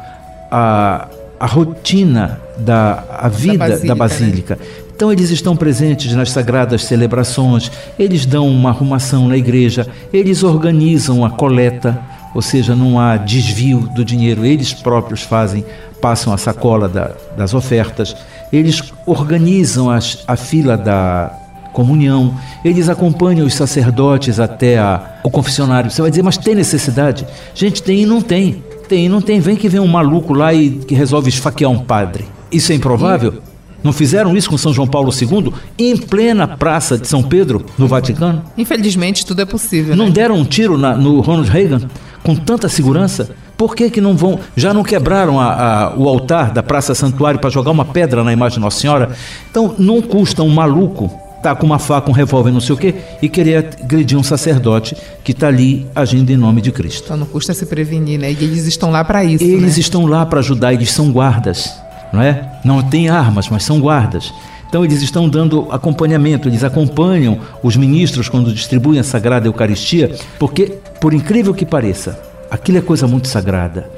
à, 0.49 1.07
à 1.39 1.45
rotina 1.45 2.39
da 2.57 3.03
à 3.19 3.27
vida 3.27 3.57
da 3.57 3.67
Basílica, 3.67 3.95
Basílica. 3.95 4.59
Então 4.95 5.11
eles 5.11 5.31
estão 5.31 5.55
presentes 5.55 6.13
nas 6.13 6.29
sagradas 6.29 6.85
celebrações, 6.85 7.71
eles 7.97 8.25
dão 8.25 8.47
uma 8.47 8.69
arrumação 8.69 9.27
na 9.27 9.35
igreja, 9.35 9.87
eles 10.13 10.43
organizam 10.43 11.25
a 11.25 11.29
coleta, 11.31 11.99
ou 12.35 12.41
seja, 12.41 12.75
não 12.75 12.99
há 12.99 13.17
desvio 13.17 13.79
do 13.95 14.05
dinheiro, 14.05 14.45
eles 14.45 14.73
próprios 14.73 15.23
fazem, 15.23 15.65
passam 16.01 16.33
a 16.33 16.37
sacola 16.37 16.89
da- 16.89 17.11
das 17.37 17.53
ofertas, 17.53 18.15
eles 18.51 18.81
organizam 19.05 19.89
as- 19.89 20.19
a 20.27 20.35
fila 20.35 20.75
da 20.75 21.31
comunhão, 21.73 22.35
eles 22.65 22.89
acompanham 22.89 23.45
os 23.47 23.53
sacerdotes 23.53 24.39
até 24.39 24.77
a- 24.77 25.19
o 25.23 25.29
confessionário. 25.29 25.89
Você 25.89 26.01
vai 26.01 26.09
dizer, 26.11 26.23
mas 26.23 26.37
tem 26.37 26.55
necessidade? 26.55 27.25
Gente, 27.53 27.81
tem 27.81 28.01
e 28.01 28.05
não 28.05 28.21
tem. 28.21 28.63
Tem 28.89 29.05
e 29.05 29.09
não 29.09 29.21
tem. 29.21 29.39
Vem 29.39 29.55
que 29.55 29.69
vem 29.69 29.79
um 29.79 29.87
maluco 29.87 30.33
lá 30.33 30.53
e 30.53 30.69
que 30.71 30.93
resolve 30.93 31.29
esfaquear 31.29 31.71
um 31.71 31.79
padre. 31.79 32.25
Isso 32.51 32.71
é 32.73 32.75
improvável? 32.75 33.35
Não 33.83 33.93
fizeram 33.93 34.35
isso 34.35 34.49
com 34.49 34.57
São 34.57 34.71
João 34.73 34.87
Paulo 34.87 35.11
II 35.11 35.53
em 35.79 35.95
plena 35.97 36.47
praça 36.47 36.97
de 36.97 37.07
São 37.07 37.23
Pedro, 37.23 37.65
no 37.77 37.87
Vaticano? 37.87 38.43
Infelizmente, 38.57 39.25
tudo 39.25 39.41
é 39.41 39.45
possível. 39.45 39.95
Não 39.95 40.05
né? 40.05 40.11
deram 40.11 40.35
um 40.35 40.43
tiro 40.43 40.77
na- 40.77 40.95
no 40.95 41.19
Ronald 41.21 41.49
Reagan 41.49 41.81
com 42.21 42.35
tanta 42.35 42.67
segurança? 42.69 43.29
Por 43.61 43.75
que, 43.75 43.91
que 43.91 44.01
não 44.01 44.17
vão? 44.17 44.39
Já 44.55 44.73
não 44.73 44.81
quebraram 44.81 45.39
a, 45.39 45.53
a, 45.53 45.95
o 45.95 46.09
altar 46.09 46.49
da 46.49 46.63
Praça 46.63 46.95
Santuário 46.95 47.39
para 47.39 47.51
jogar 47.51 47.69
uma 47.69 47.85
pedra 47.85 48.23
na 48.23 48.33
imagem 48.33 48.55
de 48.55 48.61
Nossa 48.61 48.79
Senhora? 48.79 49.11
Então 49.51 49.75
não 49.77 50.01
custa 50.01 50.41
um 50.41 50.49
maluco 50.49 51.11
tá 51.43 51.53
com 51.53 51.67
uma 51.67 51.77
faca, 51.77 52.09
um 52.09 52.13
revólver, 52.13 52.51
não 52.51 52.59
sei 52.59 52.73
o 52.73 52.77
quê, 52.77 52.95
e 53.21 53.29
querer 53.29 53.57
agredir 53.83 54.17
um 54.17 54.23
sacerdote 54.23 54.97
que 55.23 55.31
está 55.31 55.47
ali 55.47 55.85
agindo 55.93 56.31
em 56.31 56.37
nome 56.37 56.59
de 56.59 56.71
Cristo. 56.71 57.03
Então 57.05 57.17
não 57.17 57.27
custa 57.27 57.53
se 57.53 57.67
prevenir, 57.67 58.19
né? 58.19 58.31
E 58.31 58.43
eles 58.43 58.65
estão 58.65 58.89
lá 58.89 59.03
para 59.03 59.23
isso. 59.23 59.43
Eles 59.43 59.75
né? 59.75 59.79
estão 59.79 60.07
lá 60.07 60.25
para 60.25 60.39
ajudar, 60.39 60.73
eles 60.73 60.91
são 60.91 61.11
guardas, 61.11 61.71
não 62.11 62.19
é? 62.19 62.53
Não 62.65 62.81
têm 62.81 63.09
armas, 63.09 63.47
mas 63.47 63.63
são 63.63 63.79
guardas. 63.79 64.33
Então 64.67 64.83
eles 64.83 65.03
estão 65.03 65.29
dando 65.29 65.67
acompanhamento, 65.69 66.49
eles 66.49 66.63
acompanham 66.63 67.37
os 67.61 67.75
ministros 67.75 68.27
quando 68.27 68.51
distribuem 68.51 68.99
a 68.99 69.03
Sagrada 69.03 69.47
Eucaristia, 69.47 70.15
porque, 70.39 70.79
por 70.99 71.13
incrível 71.13 71.53
que 71.53 71.65
pareça, 71.65 72.30
aquilo 72.51 72.77
é 72.77 72.81
coisa 72.81 73.07
muito 73.07 73.29
sagrada. 73.29 73.89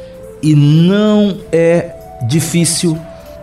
E 0.42 0.56
não 0.56 1.38
é 1.52 1.96
difícil 2.28 2.98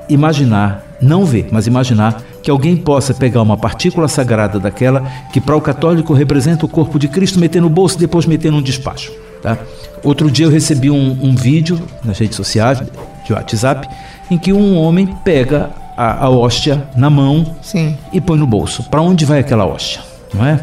imaginar, 0.09 0.85
não 1.01 1.25
ver, 1.25 1.49
mas 1.51 1.67
imaginar 1.67 2.23
que 2.43 2.51
alguém 2.51 2.77
possa 2.77 3.13
pegar 3.13 3.43
uma 3.43 3.57
partícula 3.57 4.09
sagrada 4.09 4.59
daquela 4.59 5.03
que 5.33 5.41
para 5.41 5.57
o 5.57 5.61
católico 5.61 6.15
representa 6.15 6.65
o 6.65 6.69
corpo 6.69 6.99
de 6.99 7.09
Cristo, 7.09 7.39
meter 7.39 7.61
no 7.61 7.69
bolso 7.69 7.97
e 7.97 8.01
depois 8.01 8.25
meter 8.27 8.51
num 8.51 8.63
despacho. 8.63 9.13
Tá? 9.43 9.59
Outro 10.03 10.31
dia 10.31 10.47
eu 10.47 10.51
recebi 10.51 10.91
um, 10.91 11.19
um 11.23 11.35
vídeo 11.35 11.81
nas 12.05 12.19
redes 12.19 12.37
sociais, 12.37 12.83
de 13.27 13.33
WhatsApp, 13.33 13.89
em 14.31 14.39
que 14.39 14.53
um 14.53 14.77
homem 14.77 15.07
pega 15.25 15.71
a, 15.97 16.25
a 16.27 16.31
hóstia 16.31 16.89
na 16.97 17.11
mão 17.11 17.57
Sim. 17.63 17.97
e 18.13 18.21
põe 18.21 18.39
no 18.39 18.47
bolso. 18.47 18.85
Para 18.85 19.03
onde 19.03 19.25
vai 19.25 19.41
aquela 19.41 19.67
hóstia? 19.67 20.03
Não 20.33 20.45
é? 20.47 20.61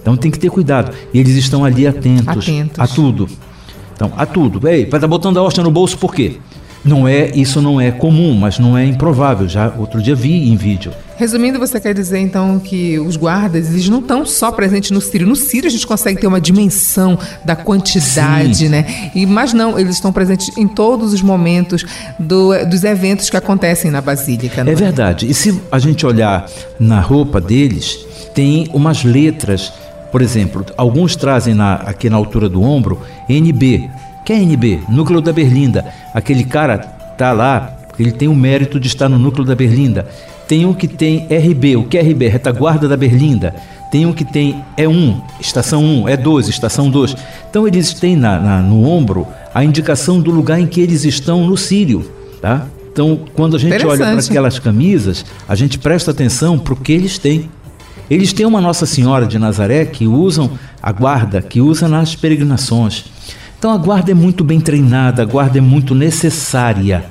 Então 0.00 0.16
tem 0.16 0.30
que 0.30 0.38
ter 0.38 0.50
cuidado. 0.50 0.94
E 1.12 1.18
eles 1.18 1.36
estão 1.36 1.64
ali 1.64 1.86
atentos, 1.86 2.48
Atentos. 2.48 2.78
a 2.78 2.86
tudo. 2.86 3.28
Então, 3.98 4.12
a 4.16 4.24
tudo. 4.24 4.68
Ei, 4.68 4.84
vai 4.86 4.98
estar 4.98 5.08
botando 5.08 5.38
a 5.38 5.42
hóstia 5.42 5.64
no 5.64 5.72
bolso 5.72 5.98
por 5.98 6.14
quê? 6.14 6.36
Não 6.84 7.08
é, 7.08 7.32
isso 7.34 7.60
não 7.60 7.80
é 7.80 7.90
comum, 7.90 8.32
mas 8.34 8.60
não 8.60 8.78
é 8.78 8.84
improvável. 8.86 9.48
Já 9.48 9.74
outro 9.76 10.00
dia 10.00 10.14
vi 10.14 10.48
em 10.48 10.54
vídeo. 10.54 10.92
Resumindo, 11.16 11.58
você 11.58 11.80
quer 11.80 11.92
dizer 11.92 12.20
então 12.20 12.60
que 12.60 12.96
os 13.00 13.16
guardas 13.16 13.68
eles 13.68 13.88
não 13.88 13.98
estão 13.98 14.24
só 14.24 14.52
presentes 14.52 14.92
no 14.92 15.00
Sírio. 15.00 15.26
No 15.26 15.34
Sírio 15.34 15.66
a 15.66 15.70
gente 15.72 15.84
consegue 15.84 16.20
ter 16.20 16.28
uma 16.28 16.40
dimensão 16.40 17.18
da 17.44 17.56
quantidade, 17.56 18.54
Sim. 18.58 18.68
né? 18.68 19.10
E, 19.12 19.26
mas 19.26 19.52
não, 19.52 19.76
eles 19.76 19.96
estão 19.96 20.12
presentes 20.12 20.56
em 20.56 20.68
todos 20.68 21.12
os 21.12 21.20
momentos 21.20 21.84
do- 22.20 22.64
dos 22.66 22.84
eventos 22.84 23.28
que 23.28 23.36
acontecem 23.36 23.90
na 23.90 24.00
Basílica. 24.00 24.62
não 24.62 24.70
É 24.70 24.74
verdade. 24.76 25.28
E 25.28 25.34
se 25.34 25.60
a 25.72 25.78
gente 25.80 26.06
olhar 26.06 26.46
na 26.78 27.00
roupa 27.00 27.40
deles, 27.40 27.98
tem 28.32 28.68
umas 28.72 29.02
letras. 29.02 29.72
Por 30.10 30.22
exemplo, 30.22 30.64
alguns 30.76 31.14
trazem 31.16 31.54
na- 31.54 31.74
aqui 31.74 32.08
na 32.08 32.16
altura 32.16 32.48
do 32.48 32.62
ombro 32.62 33.00
NB. 33.28 33.90
Que 34.24 34.32
é 34.32 34.36
NB? 34.42 34.80
Núcleo 34.88 35.20
da 35.20 35.32
Berlinda. 35.32 35.84
Aquele 36.14 36.44
cara 36.44 36.78
tá 36.78 37.32
lá, 37.32 37.60
porque 37.88 38.02
ele 38.02 38.12
tem 38.12 38.28
o 38.28 38.34
mérito 38.34 38.78
de 38.78 38.86
estar 38.88 39.08
no 39.08 39.18
núcleo 39.18 39.44
da 39.44 39.54
Berlinda. 39.54 40.06
Tem 40.46 40.64
um 40.64 40.72
que 40.72 40.88
tem 40.88 41.26
RB. 41.30 41.76
O 41.76 41.84
que 41.84 41.98
é 41.98 42.00
RB? 42.02 42.28
Retaguarda 42.28 42.88
da 42.88 42.96
Berlinda. 42.96 43.54
Tem 43.90 44.06
um 44.06 44.12
que 44.12 44.24
tem 44.24 44.62
E1, 44.76 45.20
estação 45.40 45.82
1, 45.82 46.04
E2, 46.08 46.48
estação 46.48 46.90
2. 46.90 47.14
Então 47.48 47.66
eles 47.66 47.92
têm 47.94 48.16
na- 48.16 48.38
na- 48.38 48.62
no 48.62 48.86
ombro 48.86 49.26
a 49.54 49.64
indicação 49.64 50.20
do 50.20 50.30
lugar 50.30 50.60
em 50.60 50.66
que 50.66 50.80
eles 50.80 51.04
estão 51.04 51.46
no 51.46 51.56
Sírio. 51.56 52.10
Tá? 52.40 52.66
Então, 52.92 53.18
quando 53.34 53.56
a 53.56 53.58
gente 53.58 53.70
olha 53.86 53.98
para 53.98 54.06
aquelas 54.30 54.58
camisas, 54.58 55.24
a 55.48 55.54
gente 55.54 55.78
presta 55.78 56.10
atenção 56.10 56.58
para 56.58 56.72
o 56.72 56.76
que 56.76 56.92
eles 56.92 57.16
têm. 57.18 57.48
Eles 58.10 58.32
têm 58.32 58.46
uma 58.46 58.60
Nossa 58.60 58.86
Senhora 58.86 59.26
de 59.26 59.38
Nazaré 59.38 59.84
que 59.84 60.06
usam 60.06 60.50
a 60.82 60.90
guarda, 60.92 61.42
que 61.42 61.60
usa 61.60 61.86
nas 61.88 62.14
peregrinações. 62.14 63.04
Então 63.58 63.72
a 63.72 63.76
guarda 63.76 64.10
é 64.10 64.14
muito 64.14 64.44
bem 64.44 64.60
treinada, 64.60 65.22
a 65.22 65.24
guarda 65.24 65.58
é 65.58 65.60
muito 65.60 65.94
necessária 65.94 67.04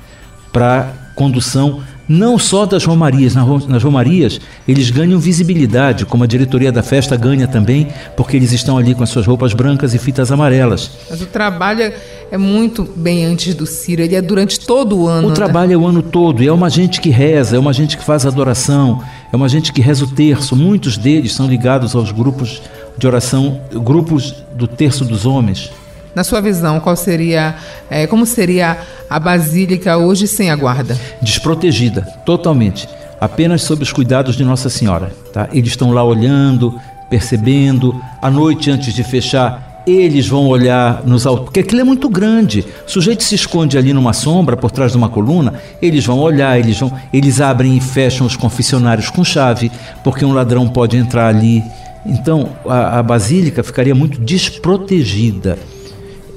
para 0.52 0.88
condução 1.16 1.82
não 2.08 2.40
só 2.40 2.66
das 2.66 2.86
romarias, 2.86 3.36
na 3.36 3.42
ro- 3.42 3.68
nas 3.68 3.84
romarias 3.84 4.40
eles 4.66 4.90
ganham 4.90 5.20
visibilidade, 5.20 6.06
como 6.06 6.24
a 6.24 6.28
diretoria 6.28 6.72
da 6.72 6.82
festa 6.82 7.18
ganha 7.18 7.48
também, 7.50 7.90
porque 8.16 8.38
eles 8.38 8.54
estão 8.54 8.78
ali 8.78 8.96
com 8.96 9.04
as 9.04 9.10
suas 9.10 9.28
roupas 9.28 9.54
brancas 9.54 9.94
e 9.94 9.98
fitas 10.00 10.32
amarelas. 10.32 10.90
Mas 11.10 11.22
o 11.22 11.26
trabalho 11.26 11.92
é- 12.32 12.38
muito 12.38 12.84
bem 12.96 13.26
antes 13.26 13.54
do 13.56 13.66
Sírio, 13.66 14.04
ele 14.04 14.16
é 14.16 14.22
durante 14.22 14.60
todo 14.60 14.98
o 14.98 15.08
ano. 15.08 15.28
O 15.28 15.30
né? 15.30 15.36
trabalho 15.36 15.74
é 15.74 15.78
o 15.78 15.86
ano 15.86 16.02
todo, 16.02 16.44
e 16.44 16.48
é 16.48 16.52
uma 16.52 16.70
gente 16.70 17.02
que 17.02 17.10
reza, 17.10 17.56
é 17.56 17.60
uma 17.60 17.74
gente 17.74 17.98
que 17.98 18.04
faz 18.04 18.26
adoração, 18.26 19.02
é 19.32 19.36
uma 19.36 19.50
gente 19.50 19.72
que 19.72 19.82
reza 19.82 20.06
o 20.06 20.08
terço. 20.08 20.56
Muitos 20.56 20.98
deles 20.98 21.34
são 21.34 21.48
ligados 21.48 21.96
aos 21.96 22.12
grupos 22.12 22.62
de 22.98 23.06
oração, 23.08 23.62
grupos 23.72 24.36
do 24.54 24.68
terço 24.68 25.06
dos 25.06 25.26
homens. 25.26 25.72
Na 26.16 26.24
sua 26.24 26.42
visão, 26.42 26.80
qual 26.80 26.96
seria, 26.96 27.56
é, 27.92 28.08
como 28.08 28.26
seria 28.26 28.80
a 29.08 29.20
Basílica 29.20 29.98
hoje 29.98 30.28
sem 30.28 30.50
a 30.50 30.56
guarda? 30.56 30.98
desprotegida, 31.22 32.02
totalmente, 32.26 32.90
apenas 33.22 33.62
sob 33.62 33.84
os 33.84 33.94
cuidados 33.94 34.36
de 34.36 34.44
Nossa 34.44 34.68
Senhora. 34.68 35.12
Tá? 35.32 35.48
Eles 35.54 35.70
estão 35.70 35.92
lá 35.92 36.04
olhando, 36.04 36.80
percebendo, 37.08 38.02
à 38.22 38.32
noite 38.32 38.72
antes 38.72 38.94
de 38.94 39.04
fechar, 39.04 39.67
eles 39.88 40.28
vão 40.28 40.48
olhar 40.48 41.02
nos 41.06 41.26
altos, 41.26 41.46
porque 41.46 41.62
aquilo 41.62 41.82
é 41.82 41.84
muito 41.84 42.10
grande. 42.10 42.66
O 42.86 42.92
sujeito 42.92 43.24
se 43.24 43.36
esconde 43.36 43.78
ali 43.78 43.94
numa 43.94 44.14
sombra, 44.14 44.58
por 44.58 44.70
trás 44.70 44.92
de 44.92 44.98
uma 44.98 45.08
coluna, 45.08 45.54
eles 45.82 46.06
vão 46.06 46.20
olhar, 46.20 46.60
eles 46.60 46.78
vão, 46.78 46.92
eles 47.14 47.40
abrem 47.40 47.78
e 47.78 47.82
fecham 47.82 48.28
os 48.28 48.36
confessionários 48.36 49.10
com 49.10 49.24
chave, 49.24 49.72
porque 50.04 50.26
um 50.26 50.34
ladrão 50.34 50.68
pode 50.68 50.98
entrar 50.98 51.28
ali. 51.28 51.64
Então, 52.06 52.50
a, 52.68 53.00
a 53.00 53.04
basílica 53.04 53.64
ficaria 53.64 53.96
muito 53.96 54.20
desprotegida 54.20 55.58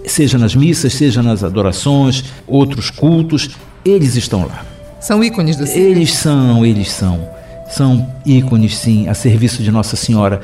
seja 0.06 0.38
nas 0.38 0.54
missas, 0.54 0.92
seja 0.94 1.22
nas 1.22 1.44
adorações, 1.44 2.24
outros 2.46 2.90
cultos, 2.90 3.50
eles 3.84 4.16
estão 4.16 4.46
lá. 4.46 4.64
São 5.00 5.22
ícones 5.24 5.56
do. 5.56 5.64
Eles 5.64 6.12
são, 6.12 6.64
eles 6.64 6.90
são. 6.90 7.28
São 7.70 8.10
ícones, 8.26 8.76
sim, 8.76 9.08
a 9.08 9.14
serviço 9.14 9.62
de 9.62 9.70
Nossa 9.70 9.96
Senhora. 9.96 10.40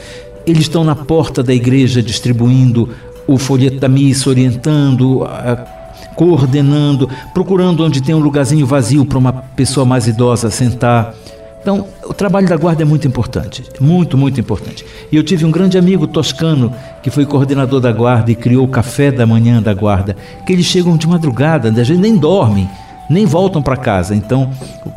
Eles 0.47 0.63
estão 0.63 0.85
na 0.85 0.95
porta 0.95 1.43
da 1.43 1.53
igreja 1.53 2.03
distribuindo 2.03 2.89
o 3.27 3.37
folheto 3.37 3.81
da 3.81 3.89
missa, 3.89 4.31
orientando, 4.31 5.27
coordenando, 6.15 7.09
procurando 7.35 7.85
onde 7.85 8.01
tem 8.01 8.15
um 8.15 8.21
lugarzinho 8.21 8.67
vazio 8.67 9.05
para 9.05 9.19
uma 9.19 9.33
pessoa 9.33 9.85
mais 9.85 10.07
idosa 10.07 10.51
sentar. 10.51 11.15
Então, 11.61 11.89
o 12.05 12.15
trabalho 12.15 12.49
da 12.49 12.57
guarda 12.57 12.83
é 12.83 12.85
muito 12.85 13.09
importante, 13.09 13.65
muito, 13.81 14.17
muito 14.17 14.39
importante. 14.39 14.87
E 15.11 15.17
eu 15.17 15.25
tive 15.25 15.45
um 15.45 15.51
grande 15.51 15.77
amigo 15.77 16.07
toscano 16.07 16.73
que 17.03 17.11
foi 17.11 17.27
coordenador 17.27 17.81
da 17.81 17.91
guarda 17.91 18.31
e 18.31 18.37
criou 18.37 18.65
o 18.65 18.69
café 18.69 19.11
da 19.11 19.27
manhã 19.27 19.61
da 19.61 19.75
guarda, 19.75 20.17
que 20.47 20.53
eles 20.53 20.65
chegam 20.65 20.97
de 20.97 21.09
madrugada, 21.09 21.69
às 21.71 21.75
vezes 21.75 21.99
nem 21.99 22.17
dormem, 22.17 22.71
nem 23.09 23.25
voltam 23.27 23.63
para 23.63 23.77
casa. 23.77 24.15
Então, 24.15 24.51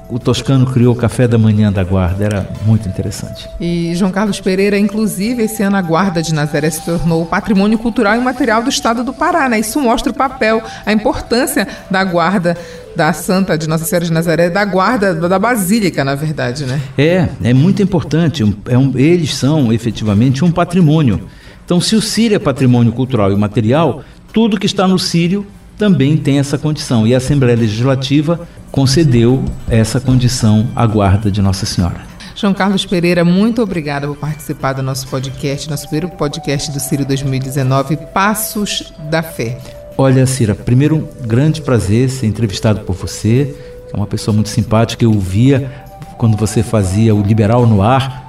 o, 0.09 0.17
toscano 0.17 0.65
criou 0.65 0.93
o 0.93 0.97
café 0.97 1.27
da 1.27 1.37
manhã 1.37 1.71
da 1.71 1.83
guarda, 1.83 2.23
era 2.25 2.49
muito 2.65 2.87
interessante. 2.87 3.49
E 3.59 3.93
João 3.95 4.11
Carlos 4.11 4.39
Pereira, 4.39 4.77
inclusive, 4.77 5.43
esse 5.43 5.61
ano 5.63 5.77
a 5.77 5.81
Guarda 5.81 6.21
de 6.21 6.33
Nazaré 6.33 6.69
se 6.69 6.81
tornou 6.83 7.25
patrimônio 7.25 7.77
cultural 7.77 8.15
e 8.15 8.19
material 8.19 8.63
do 8.63 8.69
estado 8.69 9.03
do 9.03 9.13
Pará, 9.13 9.47
né? 9.47 9.59
Isso 9.59 9.79
mostra 9.79 10.11
o 10.11 10.15
papel, 10.15 10.61
a 10.85 10.91
importância 10.91 11.67
da 11.89 12.03
guarda 12.03 12.57
da 12.95 13.13
Santa 13.13 13.57
de 13.57 13.67
Nossa 13.69 13.85
Senhora 13.85 14.05
de 14.05 14.11
Nazaré, 14.11 14.49
da 14.49 14.65
guarda 14.65 15.13
da 15.13 15.39
Basílica, 15.39 16.03
na 16.03 16.15
verdade, 16.15 16.65
né? 16.65 16.81
É, 16.97 17.29
é 17.43 17.53
muito 17.53 17.81
importante. 17.81 18.43
é 18.67 18.77
um- 18.77 18.91
eles 18.97 19.35
são 19.35 19.71
efetivamente 19.71 20.43
um 20.43 20.51
patrimônio. 20.51 21.21
Então, 21.63 21.79
se 21.79 21.95
o 21.95 22.01
Sírio 22.01 22.35
é 22.35 22.39
patrimônio 22.39 22.91
cultural 22.91 23.31
e 23.31 23.35
material, 23.35 24.03
tudo 24.33 24.59
que 24.59 24.65
está 24.65 24.87
no 24.87 24.97
Sírio 24.97 25.45
também 25.79 26.17
tem 26.17 26.37
essa 26.37 26.57
condição. 26.57 27.07
E 27.07 27.15
a 27.15 27.17
Assembleia 27.17 27.57
Legislativa 27.57 28.47
concedeu 28.69 29.43
essa 29.69 29.99
condição 29.99 30.67
à 30.75 30.85
guarda 30.85 31.31
de 31.31 31.41
Nossa 31.41 31.65
Senhora. 31.65 32.01
João 32.35 32.53
Carlos 32.53 32.85
Pereira, 32.85 33.23
muito 33.25 33.61
obrigada 33.61 34.05
por 34.05 34.17
participar 34.17 34.73
do 34.73 34.83
nosso 34.83 35.07
podcast, 35.07 35.69
nosso 35.69 35.87
primeiro 35.87 36.09
podcast 36.09 36.71
do 36.71 36.79
Sírio 36.79 37.05
2019, 37.05 37.97
Passos 38.13 38.93
da 39.09 39.23
Fé. 39.23 39.57
Olha, 39.97 40.25
Cira, 40.25 40.53
primeiro, 40.53 40.97
um 40.97 41.27
grande 41.27 41.61
prazer 41.61 42.09
ser 42.09 42.27
entrevistado 42.27 42.81
por 42.81 42.95
você. 42.95 43.55
É 43.91 43.97
uma 43.97 44.07
pessoa 44.07 44.35
muito 44.35 44.49
simpática. 44.49 45.03
Eu 45.03 45.13
via 45.13 45.71
quando 46.17 46.37
você 46.37 46.61
fazia 46.61 47.15
o 47.15 47.21
Liberal 47.21 47.65
no 47.65 47.81
Ar. 47.81 48.28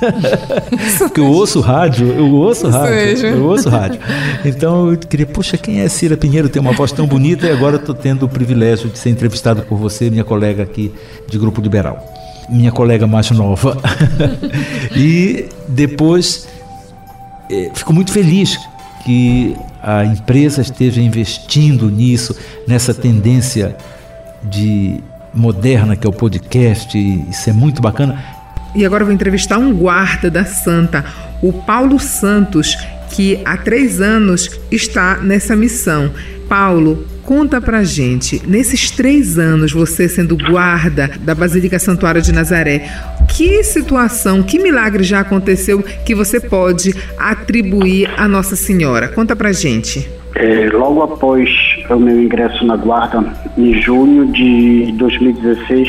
Porque 0.98 1.20
eu 1.20 1.26
ouço 1.26 1.60
rádio, 1.60 2.08
eu 2.08 2.32
ouço 2.32 2.68
rádio, 2.68 2.94
mesmo. 2.94 3.26
eu 3.28 3.44
ouço 3.46 3.68
rádio. 3.68 4.00
Então 4.44 4.90
eu 4.90 4.98
queria, 4.98 5.26
poxa, 5.26 5.56
quem 5.56 5.80
é 5.80 5.88
Cira 5.88 6.16
Pinheiro? 6.16 6.48
Tem 6.48 6.60
uma 6.60 6.72
voz 6.72 6.92
tão 6.92 7.06
bonita 7.06 7.46
e 7.46 7.50
agora 7.50 7.76
estou 7.76 7.94
tendo 7.94 8.26
o 8.26 8.28
privilégio 8.28 8.88
de 8.88 8.98
ser 8.98 9.10
entrevistado 9.10 9.62
por 9.62 9.76
você, 9.76 10.10
minha 10.10 10.24
colega 10.24 10.62
aqui 10.62 10.92
de 11.28 11.38
Grupo 11.38 11.60
Liberal. 11.60 12.04
Minha 12.48 12.72
colega 12.72 13.06
mais 13.06 13.30
nova. 13.30 13.76
e 14.96 15.46
depois 15.68 16.48
eh, 17.50 17.70
fico 17.74 17.92
muito 17.92 18.12
feliz 18.12 18.58
que 19.04 19.54
a 19.82 20.04
empresa 20.04 20.60
esteja 20.60 21.00
investindo 21.00 21.90
nisso, 21.90 22.34
nessa 22.66 22.92
tendência 22.92 23.76
de 24.42 25.00
moderna 25.32 25.96
que 25.96 26.06
é 26.06 26.10
o 26.10 26.12
podcast. 26.12 26.96
e 26.96 27.28
Isso 27.30 27.50
é 27.50 27.52
muito 27.52 27.80
bacana. 27.80 28.37
E 28.78 28.86
agora 28.86 29.04
vou 29.04 29.12
entrevistar 29.12 29.58
um 29.58 29.74
guarda 29.74 30.30
da 30.30 30.44
Santa, 30.44 31.04
o 31.42 31.52
Paulo 31.52 31.98
Santos, 31.98 32.76
que 33.10 33.40
há 33.44 33.56
três 33.56 34.00
anos 34.00 34.48
está 34.70 35.16
nessa 35.16 35.56
missão. 35.56 36.12
Paulo, 36.48 37.04
conta 37.24 37.60
pra 37.60 37.82
gente, 37.82 38.40
nesses 38.46 38.92
três 38.92 39.36
anos, 39.36 39.72
você 39.72 40.08
sendo 40.08 40.36
guarda 40.36 41.10
da 41.22 41.34
Basílica 41.34 41.76
Santuário 41.80 42.22
de 42.22 42.32
Nazaré, 42.32 42.88
que 43.36 43.64
situação, 43.64 44.44
que 44.44 44.60
milagre 44.60 45.02
já 45.02 45.18
aconteceu 45.18 45.82
que 45.82 46.14
você 46.14 46.38
pode 46.38 46.94
atribuir 47.18 48.08
à 48.16 48.28
Nossa 48.28 48.54
Senhora? 48.54 49.08
Conta 49.08 49.34
pra 49.34 49.50
gente. 49.50 50.08
É, 50.36 50.68
logo 50.72 51.02
após 51.02 51.50
o 51.90 51.96
meu 51.96 52.22
ingresso 52.22 52.64
na 52.64 52.76
guarda, 52.76 53.24
em 53.56 53.74
junho 53.82 54.30
de 54.30 54.92
2016, 54.92 55.88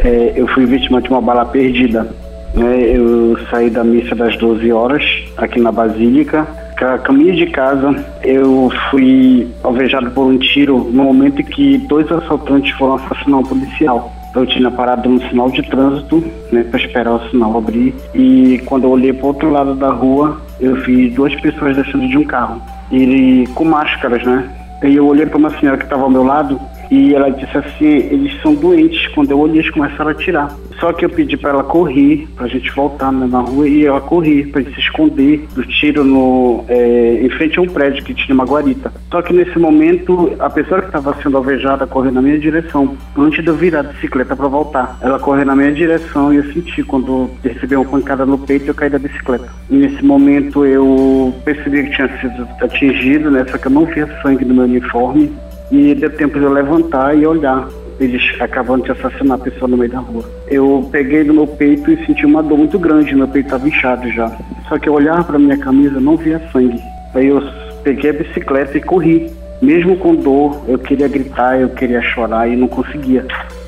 é, 0.00 0.32
eu 0.34 0.48
fui 0.48 0.66
vítima 0.66 1.00
de 1.00 1.08
uma 1.08 1.20
bala 1.20 1.44
perdida. 1.44 2.23
Né? 2.54 2.96
Eu 2.96 3.36
saí 3.50 3.68
da 3.68 3.82
missa 3.82 4.14
das 4.14 4.36
12 4.36 4.70
horas 4.72 5.02
aqui 5.36 5.60
na 5.60 5.72
Basílica. 5.72 6.46
A 6.80 6.98
caminho 6.98 7.34
de 7.34 7.46
casa, 7.46 7.94
eu 8.22 8.70
fui 8.90 9.48
alvejado 9.62 10.10
por 10.10 10.26
um 10.26 10.36
tiro 10.36 10.78
no 10.92 11.04
momento 11.04 11.42
que 11.42 11.78
dois 11.78 12.10
assaltantes 12.10 12.76
foram 12.76 12.96
assassinar 12.96 13.40
um 13.40 13.42
policial. 13.42 14.12
Eu 14.34 14.44
tinha 14.44 14.70
parado 14.70 15.08
no 15.08 15.20
sinal 15.28 15.48
de 15.50 15.62
trânsito, 15.62 16.22
né, 16.50 16.64
para 16.64 16.80
esperar 16.80 17.12
o 17.12 17.30
sinal 17.30 17.56
abrir. 17.56 17.94
E 18.14 18.60
quando 18.66 18.84
eu 18.84 18.90
olhei 18.90 19.12
para 19.12 19.26
outro 19.28 19.50
lado 19.50 19.76
da 19.76 19.90
rua, 19.90 20.40
eu 20.60 20.74
vi 20.82 21.08
duas 21.10 21.34
pessoas 21.40 21.76
descendo 21.76 22.08
de 22.08 22.18
um 22.18 22.24
carro. 22.24 22.60
E 22.90 23.44
com 23.54 23.64
máscaras, 23.64 24.24
né? 24.24 24.50
E 24.82 24.96
eu 24.96 25.06
olhei 25.06 25.24
para 25.24 25.38
uma 25.38 25.50
senhora 25.58 25.78
que 25.78 25.84
estava 25.84 26.02
ao 26.02 26.10
meu 26.10 26.24
lado 26.24 26.60
e 26.90 27.14
ela 27.14 27.30
disse 27.30 27.56
assim: 27.56 27.86
eles 27.86 28.40
são 28.42 28.54
doentes. 28.54 29.06
Quando 29.14 29.30
eu 29.30 29.38
olhei, 29.38 29.60
eles 29.60 29.70
começaram 29.70 30.08
a 30.08 30.12
atirar. 30.12 30.54
Só 30.80 30.92
que 30.92 31.04
eu 31.04 31.10
pedi 31.10 31.36
para 31.36 31.50
ela 31.50 31.64
correr, 31.64 32.26
para 32.36 32.46
a 32.46 32.48
gente 32.48 32.70
voltar 32.72 33.12
né, 33.12 33.26
na 33.26 33.40
rua, 33.40 33.68
e 33.68 33.86
ela 33.86 34.00
correr, 34.00 34.48
para 34.48 34.62
se 34.62 34.80
esconder 34.80 35.46
do 35.54 35.64
tiro 35.64 36.04
no, 36.04 36.64
é, 36.68 37.20
em 37.22 37.30
frente 37.30 37.58
a 37.58 37.62
um 37.62 37.66
prédio 37.66 38.04
que 38.04 38.14
tinha 38.14 38.34
uma 38.34 38.44
guarita. 38.44 38.92
Só 39.10 39.22
que 39.22 39.32
nesse 39.32 39.58
momento, 39.58 40.32
a 40.38 40.50
pessoa 40.50 40.80
que 40.80 40.86
estava 40.86 41.14
sendo 41.22 41.36
alvejada 41.36 41.86
correu 41.86 42.12
na 42.12 42.20
minha 42.20 42.38
direção, 42.38 42.96
antes 43.16 43.42
de 43.42 43.48
eu 43.48 43.54
virar 43.54 43.80
a 43.80 43.82
bicicleta 43.84 44.34
para 44.36 44.48
voltar. 44.48 44.98
Ela 45.00 45.18
correu 45.18 45.44
na 45.44 45.56
minha 45.56 45.72
direção 45.72 46.32
e 46.32 46.36
eu 46.36 46.44
senti 46.52 46.82
quando 46.82 47.30
recebi 47.42 47.76
uma 47.76 47.84
pancada 47.84 48.26
no 48.26 48.38
peito, 48.38 48.68
eu 48.68 48.74
caí 48.74 48.90
da 48.90 48.98
bicicleta. 48.98 49.48
E 49.70 49.76
nesse 49.76 50.04
momento 50.04 50.64
eu 50.64 51.34
percebi 51.44 51.84
que 51.84 51.96
tinha 51.96 52.08
sido 52.20 52.46
atingido, 52.60 53.30
né, 53.30 53.44
só 53.50 53.58
que 53.58 53.66
eu 53.66 53.72
não 53.72 53.84
via 53.86 54.08
sangue 54.22 54.44
no 54.44 54.54
meu 54.54 54.64
uniforme 54.64 55.32
e 55.70 55.94
deu 55.94 56.10
tempo 56.10 56.38
de 56.38 56.44
eu 56.44 56.52
levantar 56.52 57.16
e 57.16 57.26
olhar. 57.26 57.68
Eles 58.00 58.22
acabando 58.40 58.84
de 58.84 58.92
assassinar 58.92 59.38
a 59.38 59.42
pessoa 59.42 59.68
no 59.68 59.76
meio 59.76 59.90
da 59.90 60.00
rua. 60.00 60.24
Eu 60.48 60.88
peguei 60.90 61.22
no 61.24 61.34
meu 61.34 61.46
peito 61.46 61.90
e 61.90 62.06
senti 62.06 62.26
uma 62.26 62.42
dor 62.42 62.58
muito 62.58 62.78
grande, 62.78 63.14
meu 63.14 63.28
peito 63.28 63.46
estava 63.46 63.68
inchado 63.68 64.10
já. 64.10 64.30
Só 64.68 64.78
que 64.78 64.88
eu 64.88 64.94
olhava 64.94 65.24
para 65.24 65.38
minha 65.38 65.56
camisa 65.56 66.00
não 66.00 66.16
via 66.16 66.40
sangue. 66.52 66.80
Aí 67.14 67.28
eu 67.28 67.42
peguei 67.82 68.10
a 68.10 68.14
bicicleta 68.14 68.76
e 68.76 68.80
corri. 68.80 69.30
Mesmo 69.62 69.96
com 69.96 70.14
dor, 70.14 70.62
eu 70.68 70.78
queria 70.78 71.08
gritar, 71.08 71.58
eu 71.58 71.68
queria 71.70 72.02
chorar 72.02 72.48
e 72.48 72.56
não 72.56 72.68
conseguia. 72.68 73.24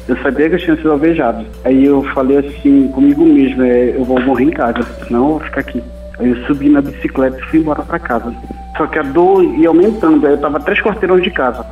Eu 0.09 0.17
sabia 0.19 0.49
que 0.49 0.57
eu 0.57 0.59
tinha 0.59 0.77
sido 0.77 0.91
alvejado. 0.91 1.47
Aí 1.65 1.85
eu 1.85 2.03
falei 2.13 2.39
assim 2.39 2.89
comigo 2.89 3.25
mesmo, 3.25 3.63
é, 3.63 3.95
eu 3.97 4.05
vou 4.05 4.21
morrer 4.21 4.45
em 4.45 4.51
casa, 4.51 4.81
não 5.09 5.19
eu 5.19 5.31
vou 5.31 5.41
ficar 5.41 5.61
aqui. 5.61 5.83
Aí 6.19 6.31
eu 6.31 6.37
subi 6.47 6.69
na 6.69 6.83
bicicleta 6.83 7.39
e 7.39 7.43
fui 7.45 7.61
embora 7.61 7.83
para 7.83 7.99
casa. 7.99 8.35
Só 8.77 8.87
que 8.87 8.99
a 8.99 9.03
dor 9.03 9.43
ia 9.59 9.69
aumentando, 9.69 10.27
aí 10.27 10.33
eu 10.33 10.37
estava 10.37 10.61
três 10.61 10.81
quarteirões 10.81 11.23
de 11.23 11.31
casa 11.31 11.65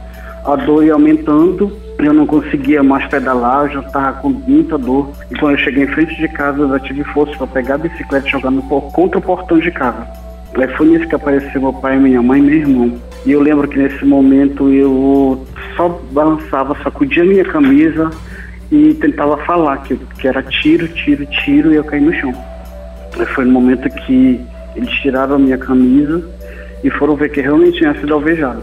a 0.44 0.56
dor 0.56 0.84
ia 0.84 0.92
aumentando, 0.92 1.72
eu 1.98 2.12
não 2.12 2.26
conseguia 2.26 2.82
mais 2.82 3.06
pedalar, 3.08 3.66
eu 3.66 3.74
já 3.74 3.80
estava 3.80 4.12
com 4.20 4.30
muita 4.30 4.76
dor. 4.76 5.10
E 5.30 5.38
quando 5.38 5.52
eu 5.52 5.58
cheguei 5.58 5.84
em 5.84 5.88
frente 5.88 6.14
de 6.16 6.28
casa, 6.28 6.60
eu 6.60 6.68
já 6.68 6.78
tive 6.80 7.04
força 7.04 7.36
para 7.36 7.46
pegar 7.46 7.74
a 7.76 7.78
bicicleta 7.78 8.26
e 8.26 8.30
jogar 8.30 8.50
no, 8.50 8.62
contra 8.62 9.18
o 9.18 9.22
portão 9.22 9.58
de 9.58 9.70
casa. 9.70 10.06
Aí 10.56 10.68
foi 10.76 10.86
nisso 10.86 11.08
que 11.08 11.14
apareceu 11.14 11.60
meu 11.60 11.72
pai, 11.72 11.98
minha 11.98 12.22
mãe 12.22 12.40
e 12.40 12.42
meu 12.42 12.54
irmão. 12.54 13.00
E 13.26 13.32
eu 13.32 13.40
lembro 13.40 13.66
que 13.66 13.78
nesse 13.78 14.04
momento 14.04 14.70
eu 14.70 15.44
só 15.76 16.00
balançava, 16.12 16.76
sacudia 16.82 17.24
minha 17.24 17.44
camisa 17.44 18.10
e 18.70 18.94
tentava 18.94 19.36
falar 19.38 19.78
que, 19.78 19.96
que 19.96 20.28
era 20.28 20.42
tiro, 20.42 20.86
tiro, 20.88 21.26
tiro 21.26 21.72
e 21.72 21.76
eu 21.76 21.84
caí 21.84 22.00
no 22.00 22.12
chão. 22.14 22.32
Aí 23.18 23.26
foi 23.26 23.44
no 23.44 23.52
momento 23.52 23.88
que 23.90 24.40
eles 24.76 24.90
tiraram 25.00 25.36
a 25.36 25.38
minha 25.38 25.58
camisa 25.58 26.24
e 26.82 26.90
foram 26.90 27.16
ver 27.16 27.30
que 27.30 27.40
realmente 27.40 27.78
tinha 27.78 27.94
sido 27.94 28.14
alvejado. 28.14 28.62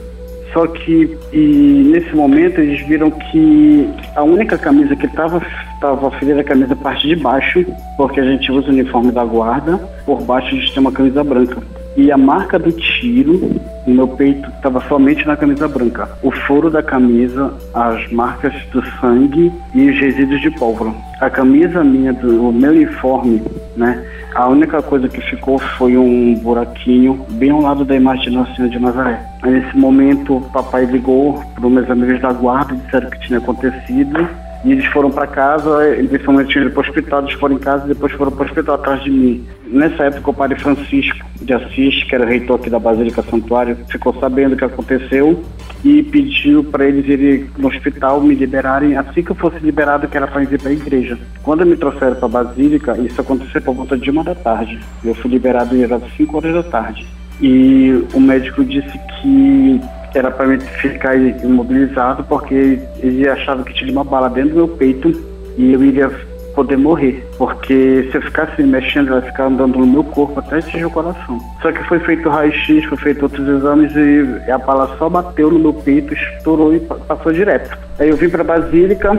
Só 0.54 0.68
que 0.68 1.18
nesse 1.34 2.14
momento 2.14 2.60
eles 2.60 2.86
viram 2.86 3.10
que 3.10 3.90
a 4.16 4.24
única 4.24 4.58
camisa 4.58 4.96
que 4.96 5.06
estava 5.06 5.42
estava 5.76 6.12
ferida 6.12 6.42
a 6.42 6.44
camisa 6.44 6.76
parte 6.76 7.08
de 7.08 7.16
baixo, 7.16 7.66
porque 7.98 8.20
a 8.20 8.24
gente 8.24 8.52
usa 8.52 8.68
o 8.68 8.72
uniforme 8.72 9.12
da 9.12 9.24
guarda, 9.24 9.78
por 10.06 10.22
baixo 10.22 10.48
a 10.48 10.60
gente 10.60 10.74
tem 10.74 10.82
uma 10.82 10.92
camisa 10.92 11.24
branca. 11.24 11.62
E 11.98 12.12
a 12.12 12.18
marca 12.18 12.60
do 12.60 12.72
tiro 12.72 13.60
meu 13.88 14.08
peito 14.08 14.50
estava 14.50 14.82
somente 14.88 15.26
na 15.26 15.36
camisa 15.36 15.68
branca. 15.68 16.10
O 16.22 16.32
furo 16.32 16.70
da 16.70 16.84
camisa, 16.84 17.54
as 17.74 18.12
marcas 18.12 18.54
do 18.72 18.84
sangue 19.00 19.52
e 19.74 19.90
os 19.90 20.00
resíduos 20.00 20.42
de 20.42 20.52
pólvora. 20.52 20.94
A 21.20 21.30
camisa 21.30 21.84
minha, 21.84 22.14
do, 22.14 22.50
o 22.50 22.54
meu 22.54 22.72
uniforme, 22.72 23.42
né? 23.76 24.04
A 24.34 24.48
única 24.48 24.82
coisa 24.82 25.10
que 25.10 25.20
ficou 25.20 25.60
foi 25.60 25.98
um 25.98 26.36
buraquinho 26.36 27.26
bem 27.32 27.50
ao 27.50 27.62
lado 27.62 27.84
da 27.84 27.96
imagem 27.96 28.26
de 28.26 28.30
Nossa 28.32 28.54
Senhora 28.56 28.72
de 28.72 28.80
Nazaré. 28.80 29.20
Aí, 29.42 29.52
nesse 29.52 29.78
momento, 29.78 30.42
papai 30.54 30.86
ligou 30.86 31.44
para 31.54 31.70
meus 31.70 31.90
amigos 31.90 32.22
da 32.22 32.32
guarda, 32.32 32.74
disseram 32.76 33.10
que 33.10 33.20
tinha 33.20 33.40
acontecido. 33.40 34.30
E 34.64 34.72
eles 34.72 34.86
foram 34.88 35.10
para 35.10 35.26
casa, 35.26 35.88
eles 35.88 36.22
tinham 36.22 36.66
ido 36.66 36.72
para 36.72 36.80
o 36.80 36.88
hospital, 36.88 37.22
eles 37.22 37.34
foram 37.34 37.56
em 37.56 37.60
casa 37.60 37.86
e 37.86 37.90
depois 37.90 38.12
foram 38.14 38.32
para 38.32 38.44
o 38.44 38.46
hospital 38.46 38.76
atrás 38.76 39.04
de 39.04 39.10
mim. 39.10 39.46
Nessa 39.66 40.04
época, 40.04 40.30
o 40.30 40.34
padre 40.34 40.60
Francisco 40.60 41.26
de 41.42 41.54
Assis, 41.54 42.04
que 42.04 42.14
era 42.14 42.26
reitor 42.26 42.60
aqui 42.60 42.70
da 42.70 42.78
Basílica 42.78 43.24
Santuário, 43.24 43.78
ficou 43.90 44.14
sabendo 44.20 44.54
o 44.54 44.58
que 44.58 44.66
aconteceu 44.66 45.42
e 45.84 46.04
pediu 46.04 46.64
para 46.64 46.86
eles 46.86 47.08
irem 47.08 47.50
no 47.58 47.68
hospital 47.68 48.22
me 48.22 48.36
liberarem 48.36 48.96
assim 48.96 49.24
que 49.24 49.32
eu 49.32 49.36
fosse 49.36 49.58
liberado, 49.60 50.08
que 50.08 50.16
era 50.16 50.28
para 50.28 50.44
ir 50.44 50.60
para 50.60 50.70
a 50.70 50.74
igreja. 50.74 51.18
Quando 51.42 51.66
me 51.66 51.76
trouxeram 51.76 52.16
para 52.16 52.26
a 52.26 52.44
Basílica, 52.44 52.98
isso 53.00 53.20
aconteceu 53.20 53.62
por 53.62 53.74
volta 53.74 53.98
de 53.98 54.12
uma 54.12 54.24
da 54.24 54.36
tarde. 54.36 54.80
Eu 55.04 55.16
fui 55.16 55.32
liberado 55.32 55.76
às 55.76 56.18
5 56.18 56.38
horas 56.38 56.54
da 56.54 56.64
tarde. 56.64 57.08
E 57.42 58.06
o 58.14 58.20
médico 58.20 58.64
disse 58.64 59.00
que 59.22 59.82
era 60.14 60.30
para 60.30 60.60
ficar 60.60 61.16
imobilizado 61.16 62.24
porque 62.26 62.80
ele 63.00 63.28
achava 63.28 63.64
que 63.64 63.74
tinha 63.74 63.92
uma 63.92 64.04
bala 64.04 64.30
dentro 64.30 64.52
do 64.52 64.56
meu 64.56 64.68
peito 64.68 65.10
e 65.58 65.74
eu 65.74 65.84
iria 65.84 66.10
poder 66.54 66.78
morrer, 66.78 67.26
porque 67.38 68.10
se 68.12 68.18
eu 68.18 68.22
ficasse 68.22 68.62
mexendo, 68.62 69.12
ela 69.12 69.22
ficar 69.22 69.46
andando 69.46 69.80
no 69.80 69.88
meu 69.88 70.04
corpo 70.04 70.40
até 70.40 70.58
atingir 70.58 70.86
o 70.86 70.92
coração. 70.92 71.40
Só 71.62 71.72
que 71.72 71.82
foi 71.86 72.00
feito 72.00 72.30
raio-x, 72.30 72.86
foi 72.86 72.98
feito 72.98 73.24
outros 73.24 73.48
exames 73.48 73.92
e 73.96 74.52
a 74.52 74.58
bala 74.58 74.96
só 74.98 75.10
bateu 75.10 75.50
no 75.50 75.60
meu 75.60 75.74
peito, 75.74 76.14
estourou 76.14 76.76
e 76.76 76.80
passou 76.80 77.32
direto. 77.32 77.78
Aí 77.98 78.10
eu 78.10 78.18
vim 78.18 78.30
para 78.30 78.44
Basílica, 78.44 79.12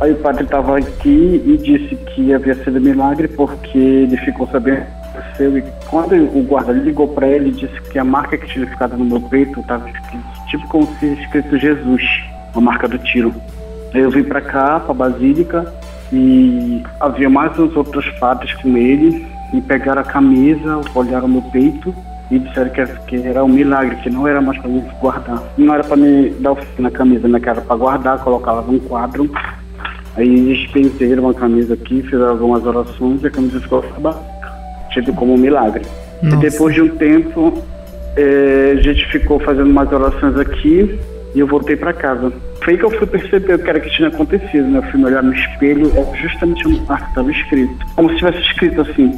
aí 0.00 0.12
o 0.12 0.16
padre 0.16 0.44
estava 0.44 0.78
aqui 0.78 1.42
e 1.44 1.56
disse 1.56 1.96
que 1.96 2.32
havia 2.32 2.54
sido 2.54 2.80
milagre 2.80 3.28
porque 3.28 3.78
ele 3.78 4.16
ficou 4.18 4.46
sabendo 4.46 4.99
aconteceu 5.40 5.58
e 5.58 5.64
quando 5.88 6.14
o 6.14 6.42
guarda 6.42 6.72
ligou 6.72 7.08
para 7.08 7.26
ele, 7.26 7.50
disse 7.50 7.80
que 7.90 7.98
a 7.98 8.04
marca 8.04 8.36
que 8.36 8.46
tinha 8.46 8.66
ficado 8.66 8.96
no 8.96 9.04
meu 9.04 9.20
peito 9.20 9.60
estava 9.60 9.88
tipo 10.48 10.66
como 10.68 10.86
se 10.98 11.06
escrito 11.06 11.58
Jesus, 11.58 12.02
a 12.54 12.60
marca 12.60 12.86
do 12.86 12.98
tiro. 12.98 13.34
Eu 13.94 14.10
vim 14.10 14.22
para 14.22 14.40
cá, 14.40 14.80
para 14.80 14.94
Basílica, 14.94 15.72
e 16.12 16.82
havia 17.00 17.30
mais 17.30 17.58
uns 17.58 17.74
outros 17.74 18.08
padres 18.18 18.52
com 18.54 18.76
ele, 18.76 19.26
e 19.52 19.60
pegaram 19.60 20.02
a 20.02 20.04
camisa, 20.04 20.80
olharam 20.94 21.26
meu 21.26 21.42
peito 21.42 21.94
e 22.30 22.38
disseram 22.38 22.70
que, 22.70 22.86
que 23.06 23.26
era 23.26 23.42
um 23.42 23.48
milagre, 23.48 23.96
que 23.96 24.10
não 24.10 24.28
era 24.28 24.40
mais 24.40 24.56
para 24.58 24.68
me 24.68 24.80
guardar. 25.00 25.42
Não 25.58 25.74
era 25.74 25.82
para 25.82 25.96
me 25.96 26.30
dar 26.30 26.56
na 26.78 26.90
camisa, 26.90 27.26
né? 27.26 27.40
Que 27.40 27.48
era 27.48 27.60
para 27.60 27.74
guardar, 27.74 28.22
colocar 28.22 28.52
ela 28.52 28.62
num 28.62 28.78
quadro. 28.78 29.28
Aí 30.16 30.28
eles 30.28 30.70
pentearam 30.70 31.28
a 31.28 31.34
camisa 31.34 31.74
aqui, 31.74 32.02
fizeram 32.02 32.30
algumas 32.30 32.64
orações 32.64 33.22
e 33.24 33.26
a 33.26 33.30
camisa 33.30 33.60
ficou 33.60 33.82
tido 34.90 35.12
como 35.12 35.34
um 35.34 35.38
milagre. 35.38 35.82
Nossa. 36.22 36.36
E 36.36 36.50
depois 36.50 36.74
de 36.74 36.82
um 36.82 36.88
tempo, 36.96 37.62
é, 38.16 38.74
a 38.78 38.82
gente 38.82 39.06
ficou 39.10 39.40
fazendo 39.40 39.70
umas 39.70 39.90
orações 39.90 40.36
aqui 40.36 40.98
e 41.34 41.40
eu 41.40 41.46
voltei 41.46 41.76
para 41.76 41.92
casa. 41.92 42.32
Foi 42.62 42.74
aí 42.74 42.78
que 42.78 42.84
eu 42.84 42.90
fui 42.90 43.06
perceber 43.06 43.54
o 43.54 43.58
que 43.58 43.70
era 43.70 43.80
que 43.80 43.90
tinha 43.90 44.08
acontecido, 44.08 44.66
né? 44.68 44.78
Eu 44.78 44.82
fui 44.90 45.00
me 45.00 45.06
olhar 45.06 45.22
no 45.22 45.34
espelho, 45.34 45.90
é 45.96 46.16
justamente 46.16 46.66
onde 46.66 46.80
estava 46.80 47.30
escrito. 47.30 47.86
Como 47.96 48.10
se 48.10 48.16
tivesse 48.16 48.38
escrito 48.40 48.80
assim, 48.82 49.14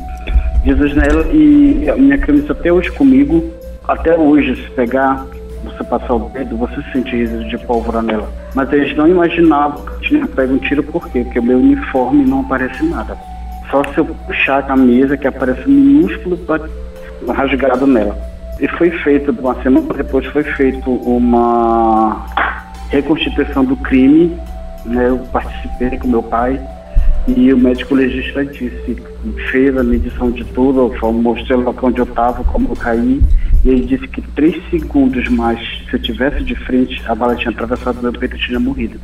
Jesus 0.65 0.95
nela 0.95 1.27
e 1.33 1.89
a 1.91 1.97
minha 1.97 2.19
camisa 2.19 2.53
até 2.53 2.73
hoje 2.73 2.91
comigo, 2.93 3.43
até 3.89 4.17
hoje, 4.17 4.55
se 4.55 4.71
pegar, 4.73 5.27
você 5.65 5.83
passar 5.85 6.15
o 6.15 6.29
dedo, 6.31 6.57
você 6.57 6.77
sente 6.93 7.17
resíduo 7.17 7.49
de 7.49 7.59
pólvora 7.59 8.03
nela. 8.03 8.29
Mas 8.55 8.73
eles 8.73 8.97
não 8.97 9.09
imaginavam 9.09 9.85
que 9.85 10.09
tinha 10.09 10.27
pego 10.27 10.55
um 10.55 10.59
tiro, 10.59 10.83
por 10.83 11.09
quê? 11.09 11.23
Porque 11.25 11.39
o 11.39 11.43
meu 11.43 11.59
uniforme 11.59 12.25
não 12.25 12.41
aparece 12.41 12.85
nada. 12.85 13.17
Só 13.73 13.83
se 13.85 13.99
eu 13.99 14.05
puxar 14.05 14.59
a 14.59 14.63
camisa 14.63 15.17
que 15.17 15.27
aparece 15.27 15.67
minúsculo 15.67 16.39
rasgado 17.27 17.87
nela. 17.87 18.17
E 18.61 18.69
foi 18.69 18.91
feito, 18.91 19.33
uma 19.33 19.61
semana 19.63 19.95
depois 19.95 20.27
foi 20.27 20.45
feito 20.45 20.91
uma 20.91 22.27
reconstituição 22.91 23.65
do 23.65 23.75
crime, 23.77 24.37
né? 24.85 25.09
Eu 25.09 25.19
participei 25.33 25.99
com 25.99 26.07
meu 26.07 26.23
pai 26.23 26.61
e 27.27 27.51
o 27.53 27.57
médico 27.57 27.95
legista 27.95 28.45
disse, 28.45 29.03
fez 29.51 29.75
a 29.75 29.83
medição 29.83 30.31
de 30.31 30.45
tudo, 30.45 30.93
mostrei 31.15 31.57
o 31.57 31.63
local 31.63 31.89
onde 31.89 32.01
eu 32.01 32.05
estava, 32.05 32.45
como 32.45 32.69
eu 32.69 32.77
caí 32.77 33.23
E 33.65 33.71
ele 33.71 33.87
disse 33.87 34.07
que 34.09 34.21
três 34.21 34.61
segundos 34.69 35.29
mais, 35.31 35.59
se 35.89 35.95
eu 35.95 36.03
tivesse 36.03 36.45
de 36.45 36.55
frente, 36.55 37.03
a 37.07 37.15
bala 37.15 37.37
tinha 37.37 37.51
atravessado 37.51 38.03
meu 38.03 38.13
peito 38.13 38.37
e 38.37 38.39
tinha 38.39 38.61
morrido. 38.61 39.01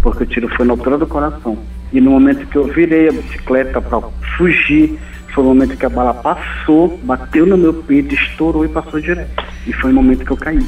Porque 0.00 0.22
o 0.22 0.26
tiro 0.26 0.48
foi 0.54 0.64
na 0.64 0.74
altura 0.74 0.96
do 0.96 1.06
coração. 1.08 1.58
E 1.92 2.00
no 2.00 2.10
momento 2.10 2.46
que 2.46 2.56
eu 2.56 2.64
virei 2.64 3.08
a 3.08 3.12
bicicleta 3.12 3.80
para 3.80 4.00
fugir, 4.36 4.98
foi 5.34 5.44
o 5.44 5.48
momento 5.48 5.76
que 5.76 5.86
a 5.86 5.88
bala 5.88 6.14
passou, 6.14 6.98
bateu 7.02 7.46
no 7.46 7.56
meu 7.56 7.74
peito, 7.74 8.14
estourou 8.14 8.64
e 8.64 8.68
passou 8.68 9.00
direto. 9.00 9.44
E 9.66 9.72
foi 9.72 9.90
o 9.90 9.94
momento 9.94 10.24
que 10.24 10.30
eu 10.30 10.36
caí. 10.36 10.66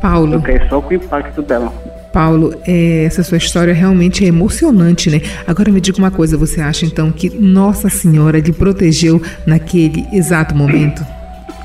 Paulo. 0.00 0.34
Eu 0.34 0.42
caí 0.42 0.60
só 0.68 0.80
com 0.80 0.90
o 0.90 0.94
impacto 0.94 1.42
dela. 1.42 1.72
Paulo, 2.12 2.54
é, 2.64 3.04
essa 3.04 3.24
sua 3.24 3.38
história 3.38 3.74
realmente 3.74 4.24
é 4.24 4.28
emocionante, 4.28 5.10
né? 5.10 5.20
Agora 5.48 5.72
me 5.72 5.80
diga 5.80 5.98
uma 5.98 6.12
coisa, 6.12 6.36
você 6.36 6.60
acha 6.60 6.86
então 6.86 7.10
que 7.10 7.28
Nossa 7.28 7.88
Senhora 7.88 8.38
lhe 8.38 8.52
protegeu 8.52 9.20
naquele 9.44 10.06
exato 10.12 10.54
momento? 10.54 11.04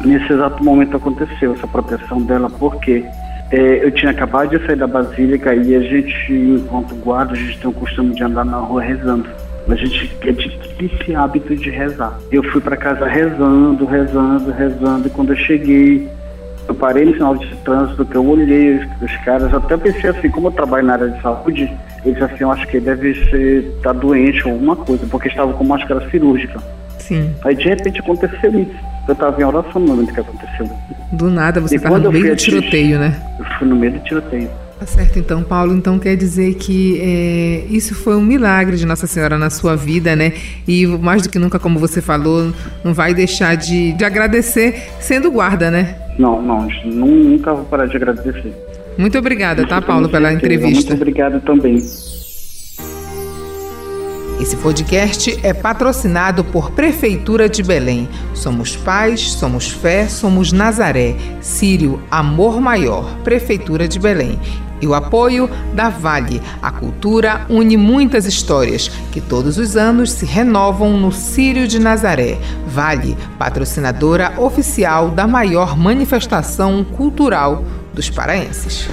Nesse 0.03 0.33
exato 0.33 0.63
momento 0.63 0.97
aconteceu 0.97 1.53
essa 1.53 1.67
proteção 1.67 2.23
dela, 2.23 2.49
porque 2.49 3.05
é, 3.51 3.83
eu 3.83 3.91
tinha 3.91 4.11
acabado 4.11 4.49
de 4.49 4.65
sair 4.65 4.75
da 4.75 4.87
Basílica 4.87 5.53
e 5.53 5.75
a 5.75 5.81
gente, 5.81 6.33
enquanto 6.33 6.95
guarda, 6.95 7.33
a 7.33 7.35
gente 7.35 7.59
tem 7.59 7.69
o 7.69 7.73
costume 7.73 8.13
de 8.13 8.23
andar 8.23 8.45
na 8.45 8.57
rua 8.57 8.81
rezando. 8.81 9.27
A 9.67 9.75
gente 9.75 10.11
é 10.21 10.31
de 10.31 10.59
esse 10.79 11.15
hábito 11.15 11.55
de 11.55 11.69
rezar. 11.69 12.17
Eu 12.31 12.43
fui 12.51 12.61
para 12.61 12.77
casa 12.77 13.05
rezando, 13.05 13.85
rezando, 13.85 14.51
rezando, 14.51 15.07
e 15.07 15.09
quando 15.11 15.33
eu 15.33 15.35
cheguei, 15.35 16.07
eu 16.67 16.73
parei 16.73 17.05
no 17.05 17.13
sinal 17.13 17.35
de 17.35 17.55
trânsito, 17.57 18.05
que 18.05 18.15
eu 18.15 18.25
olhei 18.25 18.77
os, 18.77 19.01
os 19.01 19.17
caras, 19.25 19.53
até 19.53 19.75
pensei 19.77 20.09
assim, 20.09 20.29
como 20.29 20.47
eu 20.47 20.51
trabalho 20.51 20.85
na 20.85 20.93
área 20.93 21.09
de 21.09 21.21
saúde, 21.21 21.71
eles 22.05 22.21
assim, 22.21 22.37
eu 22.41 22.51
acho 22.51 22.67
que 22.67 22.77
ele 22.77 22.85
deve 22.85 23.13
ser 23.29 23.79
tá 23.83 23.91
doente 23.91 24.45
ou 24.47 24.53
alguma 24.53 24.75
coisa, 24.75 25.05
porque 25.07 25.27
estava 25.27 25.53
com 25.53 25.63
máscara 25.63 26.09
cirúrgica. 26.09 26.59
Sim. 26.99 27.33
Aí 27.43 27.55
de 27.55 27.67
repente 27.67 27.99
aconteceu 27.99 28.59
isso. 28.59 28.88
Eu 29.07 29.13
estava 29.13 29.41
em 29.41 29.43
oração 29.43 29.81
no 29.81 29.87
momento 29.87 30.13
que 30.13 30.19
aconteceu. 30.19 30.69
Do 31.11 31.29
nada 31.29 31.59
você 31.59 31.75
estava 31.75 31.95
quando 31.95 32.05
no 32.05 32.11
meio 32.11 32.29
do 32.29 32.35
tiroteio, 32.35 32.99
né? 32.99 33.19
Eu 33.39 33.45
fui 33.57 33.67
no 33.67 33.75
meio 33.75 33.93
do 33.93 33.99
tiroteio. 33.99 34.49
Tá 34.79 34.85
certo, 34.85 35.19
então, 35.19 35.43
Paulo. 35.43 35.75
Então 35.75 35.99
quer 35.99 36.15
dizer 36.15 36.55
que 36.55 36.99
é, 37.01 37.65
isso 37.69 37.93
foi 37.93 38.15
um 38.15 38.21
milagre 38.21 38.77
de 38.77 38.85
Nossa 38.85 39.07
Senhora 39.07 39.37
na 39.37 39.49
sua 39.49 39.75
vida, 39.75 40.15
né? 40.15 40.33
E 40.65 40.87
mais 40.87 41.23
do 41.23 41.29
que 41.29 41.37
nunca, 41.37 41.59
como 41.59 41.77
você 41.77 42.01
falou, 42.01 42.53
não 42.83 42.93
vai 42.93 43.13
deixar 43.13 43.55
de, 43.55 43.91
de 43.91 44.05
agradecer 44.05 44.89
sendo 44.99 45.29
guarda, 45.29 45.69
né? 45.69 45.95
Não, 46.17 46.41
não, 46.41 46.67
nunca 46.85 47.53
vou 47.53 47.65
parar 47.65 47.87
de 47.87 47.97
agradecer. 47.97 48.53
Muito 48.97 49.17
obrigada, 49.17 49.65
tá, 49.65 49.81
Paulo, 49.81 50.09
pela 50.09 50.31
entrevista. 50.31 50.89
Muito 50.89 50.93
obrigado 50.93 51.41
também. 51.41 51.79
Esse 54.39 54.55
podcast 54.55 55.37
é 55.43 55.53
patrocinado 55.53 56.45
por 56.45 56.71
Prefeitura 56.71 57.49
de 57.49 57.61
Belém. 57.61 58.07
Somos 58.33 58.73
paz, 58.73 59.33
somos 59.33 59.69
fé, 59.69 60.07
somos 60.07 60.53
Nazaré. 60.53 61.17
Sírio, 61.41 62.01
amor 62.09 62.61
maior. 62.61 63.17
Prefeitura 63.21 63.85
de 63.85 63.99
Belém. 63.99 64.39
E 64.81 64.87
o 64.87 64.93
apoio 64.93 65.49
da 65.73 65.89
Vale. 65.89 66.41
A 66.61 66.71
cultura 66.71 67.45
une 67.49 67.75
muitas 67.75 68.25
histórias 68.25 68.87
que 69.11 69.19
todos 69.19 69.57
os 69.57 69.75
anos 69.75 70.09
se 70.09 70.25
renovam 70.25 70.97
no 70.97 71.11
Sírio 71.11 71.67
de 71.67 71.77
Nazaré. 71.77 72.37
Vale, 72.65 73.17
patrocinadora 73.37 74.35
oficial 74.37 75.11
da 75.11 75.27
maior 75.27 75.77
manifestação 75.77 76.85
cultural 76.85 77.65
dos 77.93 78.09
paraenses. 78.09 78.87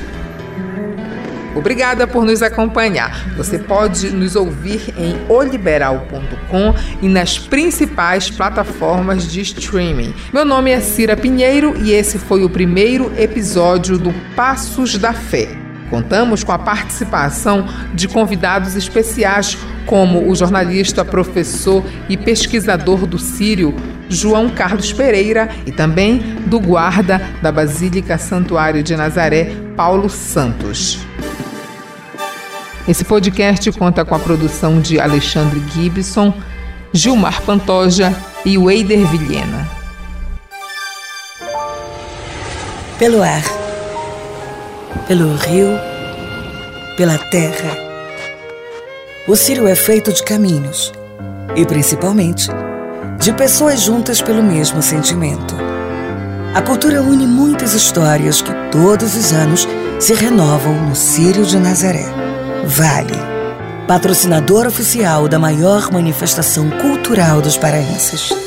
Obrigada 1.56 2.06
por 2.06 2.24
nos 2.24 2.42
acompanhar. 2.42 3.34
Você 3.36 3.58
pode 3.58 4.10
nos 4.10 4.36
ouvir 4.36 4.94
em 4.98 5.16
oliberal.com 5.28 6.74
e 7.00 7.08
nas 7.08 7.38
principais 7.38 8.30
plataformas 8.30 9.26
de 9.26 9.40
streaming. 9.40 10.14
Meu 10.32 10.44
nome 10.44 10.70
é 10.70 10.80
Cira 10.80 11.16
Pinheiro 11.16 11.74
e 11.82 11.92
esse 11.92 12.18
foi 12.18 12.44
o 12.44 12.50
primeiro 12.50 13.10
episódio 13.18 13.96
do 13.96 14.12
Passos 14.36 14.98
da 14.98 15.14
Fé. 15.14 15.48
Contamos 15.88 16.44
com 16.44 16.52
a 16.52 16.58
participação 16.58 17.66
de 17.94 18.08
convidados 18.08 18.74
especiais, 18.76 19.56
como 19.86 20.28
o 20.28 20.34
jornalista, 20.34 21.04
professor 21.04 21.84
e 22.08 22.16
pesquisador 22.16 23.06
do 23.06 23.18
Sírio, 23.18 23.74
João 24.08 24.50
Carlos 24.50 24.92
Pereira, 24.92 25.48
e 25.64 25.70
também 25.70 26.18
do 26.46 26.58
guarda 26.58 27.22
da 27.40 27.52
Basílica 27.52 28.18
Santuário 28.18 28.82
de 28.82 28.96
Nazaré, 28.96 29.52
Paulo 29.76 30.10
Santos. 30.10 31.06
Esse 32.88 33.02
podcast 33.02 33.72
conta 33.72 34.04
com 34.04 34.14
a 34.14 34.18
produção 34.18 34.80
de 34.80 35.00
Alexandre 35.00 35.60
Gibson, 35.72 36.32
Gilmar 36.92 37.42
Pantoja 37.42 38.14
e 38.44 38.56
Weider 38.56 39.04
Vilhena. 39.08 39.68
Pelo 42.96 43.24
ar, 43.24 43.42
pelo 45.08 45.34
rio, 45.34 45.76
pela 46.96 47.18
terra. 47.18 47.76
O 49.26 49.34
Sírio 49.34 49.66
é 49.66 49.74
feito 49.74 50.12
de 50.12 50.22
caminhos 50.22 50.92
e, 51.56 51.66
principalmente, 51.66 52.46
de 53.18 53.32
pessoas 53.32 53.80
juntas 53.80 54.22
pelo 54.22 54.44
mesmo 54.44 54.80
sentimento. 54.80 55.56
A 56.54 56.62
cultura 56.62 57.02
une 57.02 57.26
muitas 57.26 57.74
histórias 57.74 58.40
que 58.40 58.52
todos 58.70 59.16
os 59.16 59.32
anos 59.32 59.66
se 59.98 60.14
renovam 60.14 60.72
no 60.88 60.94
Sírio 60.94 61.44
de 61.44 61.58
Nazaré. 61.58 62.25
Vale, 62.68 63.14
patrocinador 63.86 64.66
oficial 64.66 65.28
da 65.28 65.38
maior 65.38 65.92
manifestação 65.92 66.68
cultural 66.68 67.40
dos 67.40 67.56
paraenses. 67.56 68.45